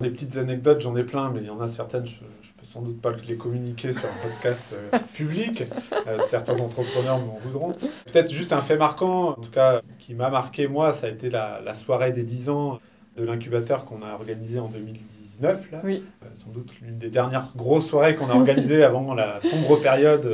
Des 0.03 0.09
petites 0.09 0.35
anecdotes, 0.35 0.81
j'en 0.81 0.97
ai 0.97 1.03
plein, 1.03 1.29
mais 1.29 1.39
il 1.39 1.45
y 1.45 1.49
en 1.49 1.61
a 1.61 1.69
certaines, 1.69 2.05
je, 2.05 2.15
sans 2.63 2.81
doute 2.81 2.99
pas 2.99 3.13
les 3.25 3.37
communiquer 3.37 3.93
sur 3.93 4.03
un 4.03 4.27
podcast 4.27 4.65
euh, 4.73 4.99
public. 5.13 5.63
Euh, 6.07 6.19
certains 6.27 6.59
entrepreneurs 6.59 7.19
m'en 7.19 7.39
voudront. 7.41 7.73
Peut-être 8.11 8.29
juste 8.29 8.51
un 8.51 8.59
fait 8.59 8.75
marquant, 8.75 9.29
en 9.29 9.33
tout 9.35 9.49
cas 9.49 9.81
qui 9.99 10.13
m'a 10.13 10.29
marqué 10.29 10.67
moi, 10.67 10.91
ça 10.91 11.07
a 11.07 11.09
été 11.09 11.29
la, 11.29 11.73
soirée 11.73 12.11
des 12.11 12.23
10 12.23 12.49
ans 12.49 12.81
de 13.15 13.23
l'incubateur 13.23 13.85
qu'on 13.85 14.01
a 14.01 14.11
organisé 14.11 14.59
en 14.59 14.67
2019. 14.67 15.71
Là. 15.71 15.79
Oui. 15.85 16.03
Euh, 16.21 16.25
sans 16.33 16.49
doute 16.49 16.73
l'une 16.81 16.97
des 16.97 17.09
dernières 17.09 17.47
grosses 17.55 17.87
soirées 17.87 18.17
qu'on 18.17 18.29
a 18.29 18.35
organisées 18.35 18.83
avant 18.83 19.13
la 19.13 19.39
sombre 19.39 19.77
période 19.77 20.29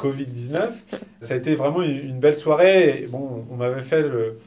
Covid-19. 0.00 0.70
Ça 1.20 1.34
a 1.34 1.36
été 1.36 1.54
vraiment 1.54 1.82
une, 1.82 2.18
belle 2.18 2.34
soirée. 2.34 3.06
bon, 3.08 3.46
on 3.52 3.54
m'avait 3.54 3.82
fait 3.82 4.02
le, 4.02 4.40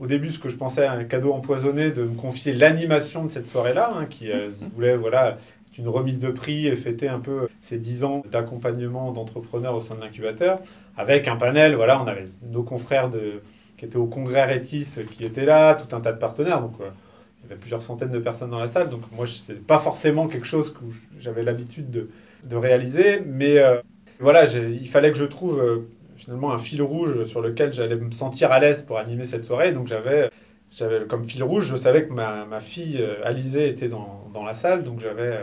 au 0.00 0.06
début 0.06 0.30
ce 0.30 0.38
que 0.38 0.48
je 0.48 0.56
pensais 0.56 0.86
un 0.86 1.04
cadeau 1.04 1.32
empoisonné 1.32 1.90
de 1.90 2.02
me 2.02 2.16
confier 2.16 2.54
l'animation 2.54 3.24
de 3.24 3.28
cette 3.28 3.46
soirée-là, 3.46 3.92
hein, 3.94 4.06
qui 4.06 4.28
voulait 4.74 4.96
voilà 4.96 5.36
une 5.80 5.88
remise 5.88 6.18
de 6.18 6.30
prix 6.30 6.66
et 6.66 6.76
fêter 6.76 7.08
un 7.08 7.20
peu 7.20 7.48
ces 7.60 7.78
10 7.78 8.04
ans 8.04 8.22
d'accompagnement 8.30 9.12
d'entrepreneurs 9.12 9.74
au 9.74 9.80
sein 9.80 9.94
de 9.94 10.00
l'incubateur, 10.00 10.60
avec 10.96 11.26
un 11.26 11.36
panel, 11.36 11.74
voilà, 11.74 12.02
on 12.02 12.06
avait 12.06 12.28
nos 12.42 12.62
confrères 12.62 13.08
de, 13.08 13.40
qui 13.78 13.86
étaient 13.86 13.96
au 13.96 14.06
congrès 14.06 14.44
Rétis 14.44 14.98
qui 15.16 15.24
étaient 15.24 15.46
là, 15.46 15.74
tout 15.74 15.94
un 15.96 16.00
tas 16.00 16.12
de 16.12 16.18
partenaires, 16.18 16.60
donc 16.60 16.74
euh, 16.80 16.90
il 17.38 17.48
y 17.48 17.52
avait 17.52 17.60
plusieurs 17.60 17.82
centaines 17.82 18.10
de 18.10 18.18
personnes 18.18 18.50
dans 18.50 18.58
la 18.58 18.68
salle, 18.68 18.90
donc 18.90 19.00
moi, 19.12 19.26
ce 19.26 19.52
n'est 19.52 19.58
pas 19.58 19.78
forcément 19.78 20.28
quelque 20.28 20.46
chose 20.46 20.72
que 20.72 20.80
j'avais 21.18 21.42
l'habitude 21.42 21.90
de, 21.90 22.10
de, 22.44 22.56
réaliser, 22.56 23.22
mais 23.24 23.58
euh, 23.58 23.80
voilà, 24.18 24.44
il 24.44 24.88
fallait 24.88 25.12
que 25.12 25.18
je 25.18 25.24
trouve 25.24 25.60
euh, 25.60 25.88
finalement 26.20 26.52
un 26.52 26.58
fil 26.58 26.82
rouge 26.82 27.24
sur 27.24 27.40
lequel 27.40 27.72
j'allais 27.72 27.96
me 27.96 28.12
sentir 28.12 28.52
à 28.52 28.60
l'aise 28.60 28.82
pour 28.82 28.98
animer 28.98 29.24
cette 29.24 29.44
soirée, 29.44 29.72
donc 29.72 29.88
j'avais 29.88 30.30
j'avais 30.70 31.04
comme 31.06 31.24
fil 31.24 31.42
rouge, 31.42 31.66
je 31.66 31.76
savais 31.76 32.06
que 32.06 32.12
ma, 32.12 32.44
ma 32.44 32.60
fille 32.60 33.04
Alizée 33.24 33.68
était 33.68 33.88
dans, 33.88 34.28
dans, 34.32 34.44
la 34.44 34.54
salle, 34.54 34.84
donc 34.84 35.00
j'avais 35.00 35.40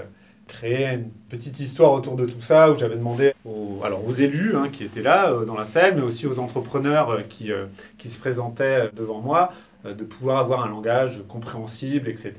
créé 0.47 0.85
une 0.93 1.11
petite 1.29 1.59
histoire 1.59 1.91
autour 1.91 2.15
de 2.15 2.25
tout 2.25 2.41
ça, 2.41 2.71
où 2.71 2.77
j'avais 2.77 2.95
demandé 2.95 3.33
aux, 3.45 3.81
alors 3.83 4.05
aux 4.07 4.13
élus 4.13 4.55
hein, 4.55 4.69
qui 4.71 4.83
étaient 4.83 5.01
là 5.01 5.31
euh, 5.31 5.45
dans 5.45 5.57
la 5.57 5.65
salle, 5.65 5.95
mais 5.95 6.01
aussi 6.01 6.25
aux 6.25 6.39
entrepreneurs 6.39 7.09
euh, 7.09 7.21
qui, 7.21 7.51
euh, 7.51 7.65
qui 7.97 8.09
se 8.09 8.19
présentaient 8.19 8.89
devant 8.95 9.19
moi, 9.19 9.51
de 9.93 10.03
pouvoir 10.03 10.39
avoir 10.39 10.63
un 10.63 10.69
langage 10.69 11.21
compréhensible, 11.27 12.09
etc., 12.09 12.33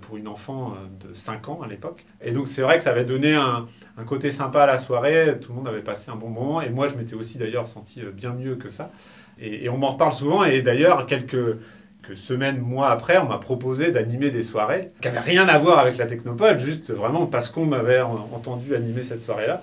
pour 0.00 0.16
une 0.16 0.28
enfant 0.28 0.74
de 1.00 1.14
5 1.14 1.48
ans 1.48 1.60
à 1.62 1.68
l'époque. 1.68 2.04
Et 2.22 2.32
donc 2.32 2.48
c'est 2.48 2.62
vrai 2.62 2.78
que 2.78 2.84
ça 2.84 2.90
avait 2.90 3.04
donné 3.04 3.34
un, 3.34 3.66
un, 3.96 4.04
côté 4.04 4.30
sympa 4.30 4.62
à 4.62 4.66
la 4.66 4.78
soirée, 4.78 5.38
tout 5.40 5.52
le 5.52 5.56
monde 5.56 5.68
avait 5.68 5.82
passé 5.82 6.10
un 6.10 6.16
bon 6.16 6.28
moment, 6.28 6.60
et 6.60 6.70
moi 6.70 6.86
je 6.86 6.94
m'étais 6.94 7.14
aussi 7.14 7.38
d'ailleurs 7.38 7.68
senti 7.68 8.02
bien 8.12 8.32
mieux 8.32 8.56
que 8.56 8.70
ça. 8.70 8.90
Et, 9.40 9.64
et 9.64 9.68
on 9.68 9.78
m'en 9.78 9.92
reparle 9.92 10.12
souvent, 10.12 10.44
et 10.44 10.62
d'ailleurs 10.62 11.06
quelques 11.06 11.58
semaines, 12.14 12.58
mois 12.58 12.90
après, 12.90 13.18
on 13.18 13.26
m'a 13.26 13.38
proposé 13.38 13.90
d'animer 13.90 14.30
des 14.30 14.42
soirées 14.42 14.90
qui 15.00 15.08
n'avaient 15.08 15.20
rien 15.20 15.48
à 15.48 15.58
voir 15.58 15.78
avec 15.78 15.96
la 15.98 16.06
Technopole, 16.06 16.58
juste 16.58 16.92
vraiment 16.92 17.26
parce 17.26 17.50
qu'on 17.50 17.66
m'avait 17.66 18.00
entendu 18.00 18.74
animer 18.74 19.02
cette 19.02 19.22
soirée-là. 19.22 19.62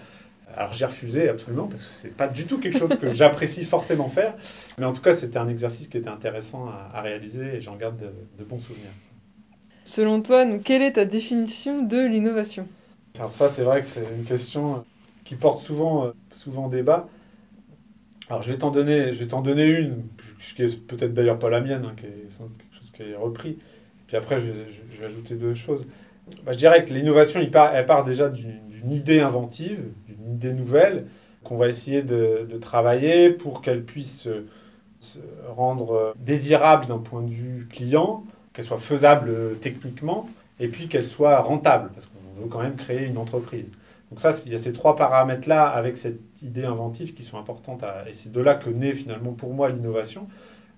Alors 0.57 0.73
j'ai 0.73 0.85
refusé 0.85 1.27
absolument 1.27 1.67
parce 1.67 1.83
que 1.83 1.91
c'est 1.91 2.15
pas 2.15 2.27
du 2.27 2.45
tout 2.45 2.59
quelque 2.59 2.77
chose 2.77 2.95
que 2.97 3.11
j'apprécie 3.13 3.65
forcément 3.65 4.09
faire, 4.09 4.33
mais 4.77 4.85
en 4.85 4.93
tout 4.93 5.01
cas 5.01 5.13
c'était 5.13 5.37
un 5.37 5.49
exercice 5.49 5.87
qui 5.87 5.97
était 5.97 6.09
intéressant 6.09 6.69
à, 6.93 7.01
réaliser 7.01 7.55
et 7.55 7.61
j'en 7.61 7.75
garde 7.75 7.97
de, 7.99 8.43
bons 8.43 8.59
souvenirs. 8.59 8.91
Selon 9.83 10.21
toi, 10.21 10.45
quelle 10.59 10.81
est 10.81 10.93
ta 10.93 11.05
définition 11.05 11.83
de 11.83 11.99
l'innovation? 11.99 12.67
Alors 13.17 13.35
ça 13.35 13.49
c'est 13.49 13.63
vrai 13.63 13.81
que 13.81 13.87
c'est 13.87 14.03
une 14.17 14.23
question 14.23 14.85
qui 15.25 15.35
porte 15.35 15.61
souvent, 15.61 16.11
souvent 16.31 16.69
débat. 16.69 17.07
Alors 18.29 18.41
je 18.41 18.51
vais 18.51 18.57
t'en 18.57 18.71
donner, 18.71 19.11
je 19.11 19.19
vais 19.19 19.27
t'en 19.27 19.41
donner 19.41 19.69
une, 19.69 20.03
qui 20.55 20.63
est 20.63 20.81
peut-être 20.87 21.13
d'ailleurs 21.13 21.37
pas 21.37 21.49
la 21.49 21.61
mienne, 21.61 21.85
hein, 21.85 21.93
qui 21.97 22.05
est 22.05 22.09
quelque 22.09 22.79
chose 22.79 22.91
qui 22.95 23.03
est 23.03 23.15
repris. 23.15 23.57
Puis 24.07 24.17
après, 24.17 24.39
je 24.39 24.45
vais, 24.45 25.05
ajouter 25.05 25.35
deux 25.35 25.55
choses. 25.55 25.85
Bah, 26.43 26.51
je 26.51 26.57
dirais 26.57 26.85
que 26.85 26.93
l'innovation, 26.93 27.39
elle 27.39 27.85
part 27.85 28.03
déjà 28.03 28.29
d'une 28.29 28.64
idée 28.91 29.19
inventive, 29.19 29.84
d'une 30.08 30.36
idée 30.36 30.54
nouvelle, 30.54 31.08
qu'on 31.43 31.58
va 31.58 31.67
essayer 31.67 32.02
de, 32.02 32.48
travailler 32.60 33.30
pour 33.30 33.62
qu'elle 33.62 33.84
puisse 33.84 34.30
se 35.00 35.19
rendre 35.56 36.15
désirable 36.19 36.88
d'un 36.88 36.98
point 36.98 37.21
de 37.21 37.32
vue 37.32 37.67
client, 37.69 38.24
qu'elle 38.54 38.65
soit 38.65 38.78
faisable 38.78 39.58
techniquement, 39.62 40.28
et 40.60 40.67
puis 40.67 40.88
qu'elle 40.88 41.06
soit 41.06 41.39
rentable, 41.41 41.91
parce 41.93 42.08
qu'on 42.08 42.41
veut 42.41 42.50
quand 42.50 42.62
même 42.62 42.76
créer 42.76 43.06
une 43.06 43.17
entreprise. 43.17 43.69
Donc 44.10 44.21
ça, 44.21 44.32
il 44.45 44.52
y 44.52 44.56
a 44.56 44.58
ces 44.58 44.74
trois 44.74 44.95
paramètres-là 44.95 45.67
avec 45.67 45.98
cette 45.98 46.19
idée 46.41 46.63
inventive 46.63 47.13
qui 47.13 47.24
sont 47.24 47.38
importantes. 47.38 47.84
et 48.08 48.13
c'est 48.13 48.32
de 48.32 48.41
là 48.41 48.56
que 48.56 48.69
naît 48.69 48.93
finalement 48.93 49.34
pour 49.34 49.54
moi 49.54 49.69
l'innovation, 49.69 50.28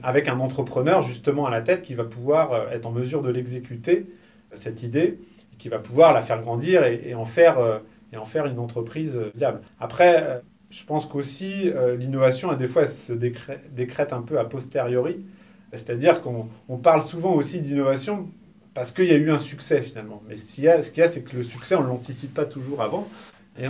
avec 0.04 0.28
un 0.28 0.40
entrepreneur 0.40 1.02
justement 1.02 1.46
à 1.46 1.50
la 1.50 1.62
tête 1.62 1.82
qui 1.82 1.96
va 1.96 2.04
pouvoir 2.04 2.52
euh, 2.54 2.70
être 2.72 2.86
en 2.86 2.92
mesure 2.92 3.22
de 3.22 3.30
l'exécuter, 3.30 4.06
euh, 4.52 4.56
cette 4.56 4.84
idée, 4.84 5.20
qui 5.58 5.70
va 5.70 5.80
pouvoir 5.80 6.14
la 6.14 6.22
faire 6.22 6.42
grandir 6.42 6.84
et, 6.84 7.16
en, 7.16 7.26
faire, 7.26 7.58
euh, 7.58 7.80
et 8.14 8.18
en 8.18 8.26
faire 8.26 8.46
une 8.46 8.60
entreprise 8.60 9.20
viable. 9.36 9.62
Après, 9.80 10.42
je 10.70 10.84
pense 10.84 11.06
qu'aussi 11.06 11.72
l'innovation, 11.98 12.54
des 12.54 12.68
fois, 12.68 12.84
elle 12.84 12.88
se 12.88 13.14
décrète, 13.14 14.14
un 14.14 14.22
peu 14.22 14.40
a 14.40 14.46
posteriori. 14.46 15.26
C'est-à-dire 15.74 16.22
qu'on 16.22 16.78
parle 16.78 17.04
souvent 17.04 17.34
aussi 17.34 17.60
d'innovation 17.60 18.30
parce 18.74 18.92
qu'il 18.92 19.06
y 19.06 19.12
a 19.12 19.18
eu 19.18 19.32
un 19.32 19.40
succès 19.40 19.82
finalement. 19.82 20.22
Mais 20.28 20.36
ce 20.36 20.54
qu'il 20.54 20.66
y 20.66 20.68
a, 20.70 20.82
c'est 20.84 21.24
que 21.24 21.36
le 21.36 21.44
succès, 21.44 21.76
on 21.76 21.82
ne 21.82 21.88
l'anticipe 21.88 22.34
pas 22.34 22.46
toujours 22.46 22.82
avant. 22.82 23.08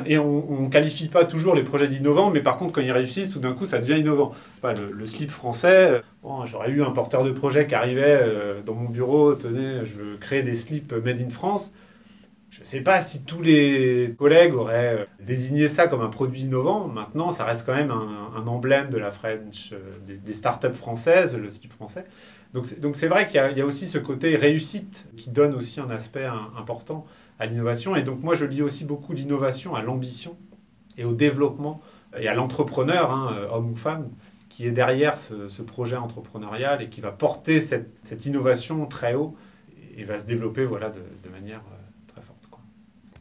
Et, 0.06 0.18
on 0.18 0.64
ne 0.64 0.70
qualifie 0.70 1.08
pas 1.08 1.24
toujours 1.24 1.56
les 1.56 1.64
projets 1.64 1.88
d'innovants, 1.88 2.30
mais 2.30 2.42
par 2.42 2.58
contre, 2.58 2.74
quand 2.74 2.82
ils 2.82 2.92
réussissent, 2.92 3.30
tout 3.30 3.40
d'un 3.40 3.54
coup, 3.54 3.66
ça 3.66 3.80
devient 3.80 4.02
innovant. 4.02 4.34
le, 4.64 5.06
slip 5.06 5.32
français, 5.32 6.02
euh, 6.26 6.46
j'aurais 6.46 6.72
eu 6.72 6.84
un 6.84 6.92
porteur 6.92 7.24
de 7.24 7.32
projet 7.32 7.68
qui 7.68 7.76
arrivait 7.76 8.20
euh, 8.22 8.62
dans 8.66 8.74
mon 8.74 8.90
bureau, 8.90 9.34
tenez, 9.34 9.86
je 9.86 9.94
veux 9.94 10.18
créer 10.18 10.44
des 10.44 10.56
slips 10.56 10.92
made 10.92 11.22
in 11.22 11.30
France. 11.30 11.72
Je 12.50 12.62
ne 12.62 12.66
sais 12.66 12.82
pas 12.82 13.02
si 13.02 13.24
tous 13.24 13.42
les 13.42 14.16
collègues 14.18 14.56
auraient 14.56 15.00
euh, 15.00 15.06
désigné 15.20 15.68
ça 15.68 15.88
comme 15.88 16.02
un 16.02 16.10
produit 16.10 16.42
innovant. 16.42 16.88
Maintenant, 16.88 17.32
ça 17.32 17.44
reste 17.44 17.66
quand 17.66 17.76
même 17.76 17.92
un, 17.92 18.48
emblème 18.48 18.90
French, 19.12 19.74
des, 20.08 20.16
des 20.16 20.34
startups 20.34 20.74
françaises, 20.74 21.38
le 21.38 21.50
slip 21.50 21.74
français. 21.74 22.06
Donc 22.54 22.96
c'est 22.96 23.08
vrai 23.08 23.28
qu'il 23.28 23.36
y, 23.36 23.62
a 23.62 23.66
aussi 23.66 23.88
ce 23.88 23.98
côté 23.98 24.36
réussite 24.36 25.08
qui 25.18 25.30
donne 25.30 25.54
aussi 25.54 25.80
un 25.80 25.90
aspect 25.90 26.26
important 26.58 27.06
à 27.40 27.46
l'innovation. 27.46 27.96
Et 27.96 28.04
donc 28.04 28.24
moi 28.24 28.36
je 28.36 28.46
lis 28.46 28.62
aussi 28.62 28.86
beaucoup 28.86 29.14
l'innovation 29.14 29.76
à 29.76 29.82
l'ambition 29.82 30.38
et 30.98 31.04
au 31.04 31.14
développement 31.14 31.82
et 32.18 32.28
à 32.28 32.34
l'entrepreneur, 32.34 33.12
hein, 33.12 33.36
homme 33.52 33.72
ou 33.72 33.76
femme, 33.76 34.10
qui 34.50 34.66
est 34.66 34.72
derrière 34.72 35.18
ce, 35.18 35.62
projet 35.62 35.98
entrepreneurial 35.98 36.82
et 36.82 36.90
qui 36.90 37.02
va 37.02 37.12
porter 37.12 37.62
cette, 37.62 38.26
innovation 38.26 38.86
très 38.86 39.14
haut 39.14 39.36
et, 39.98 40.04
va 40.06 40.18
se 40.18 40.26
développer 40.26 40.66
de 40.66 41.30
manière 41.30 41.60
euh, 41.60 41.87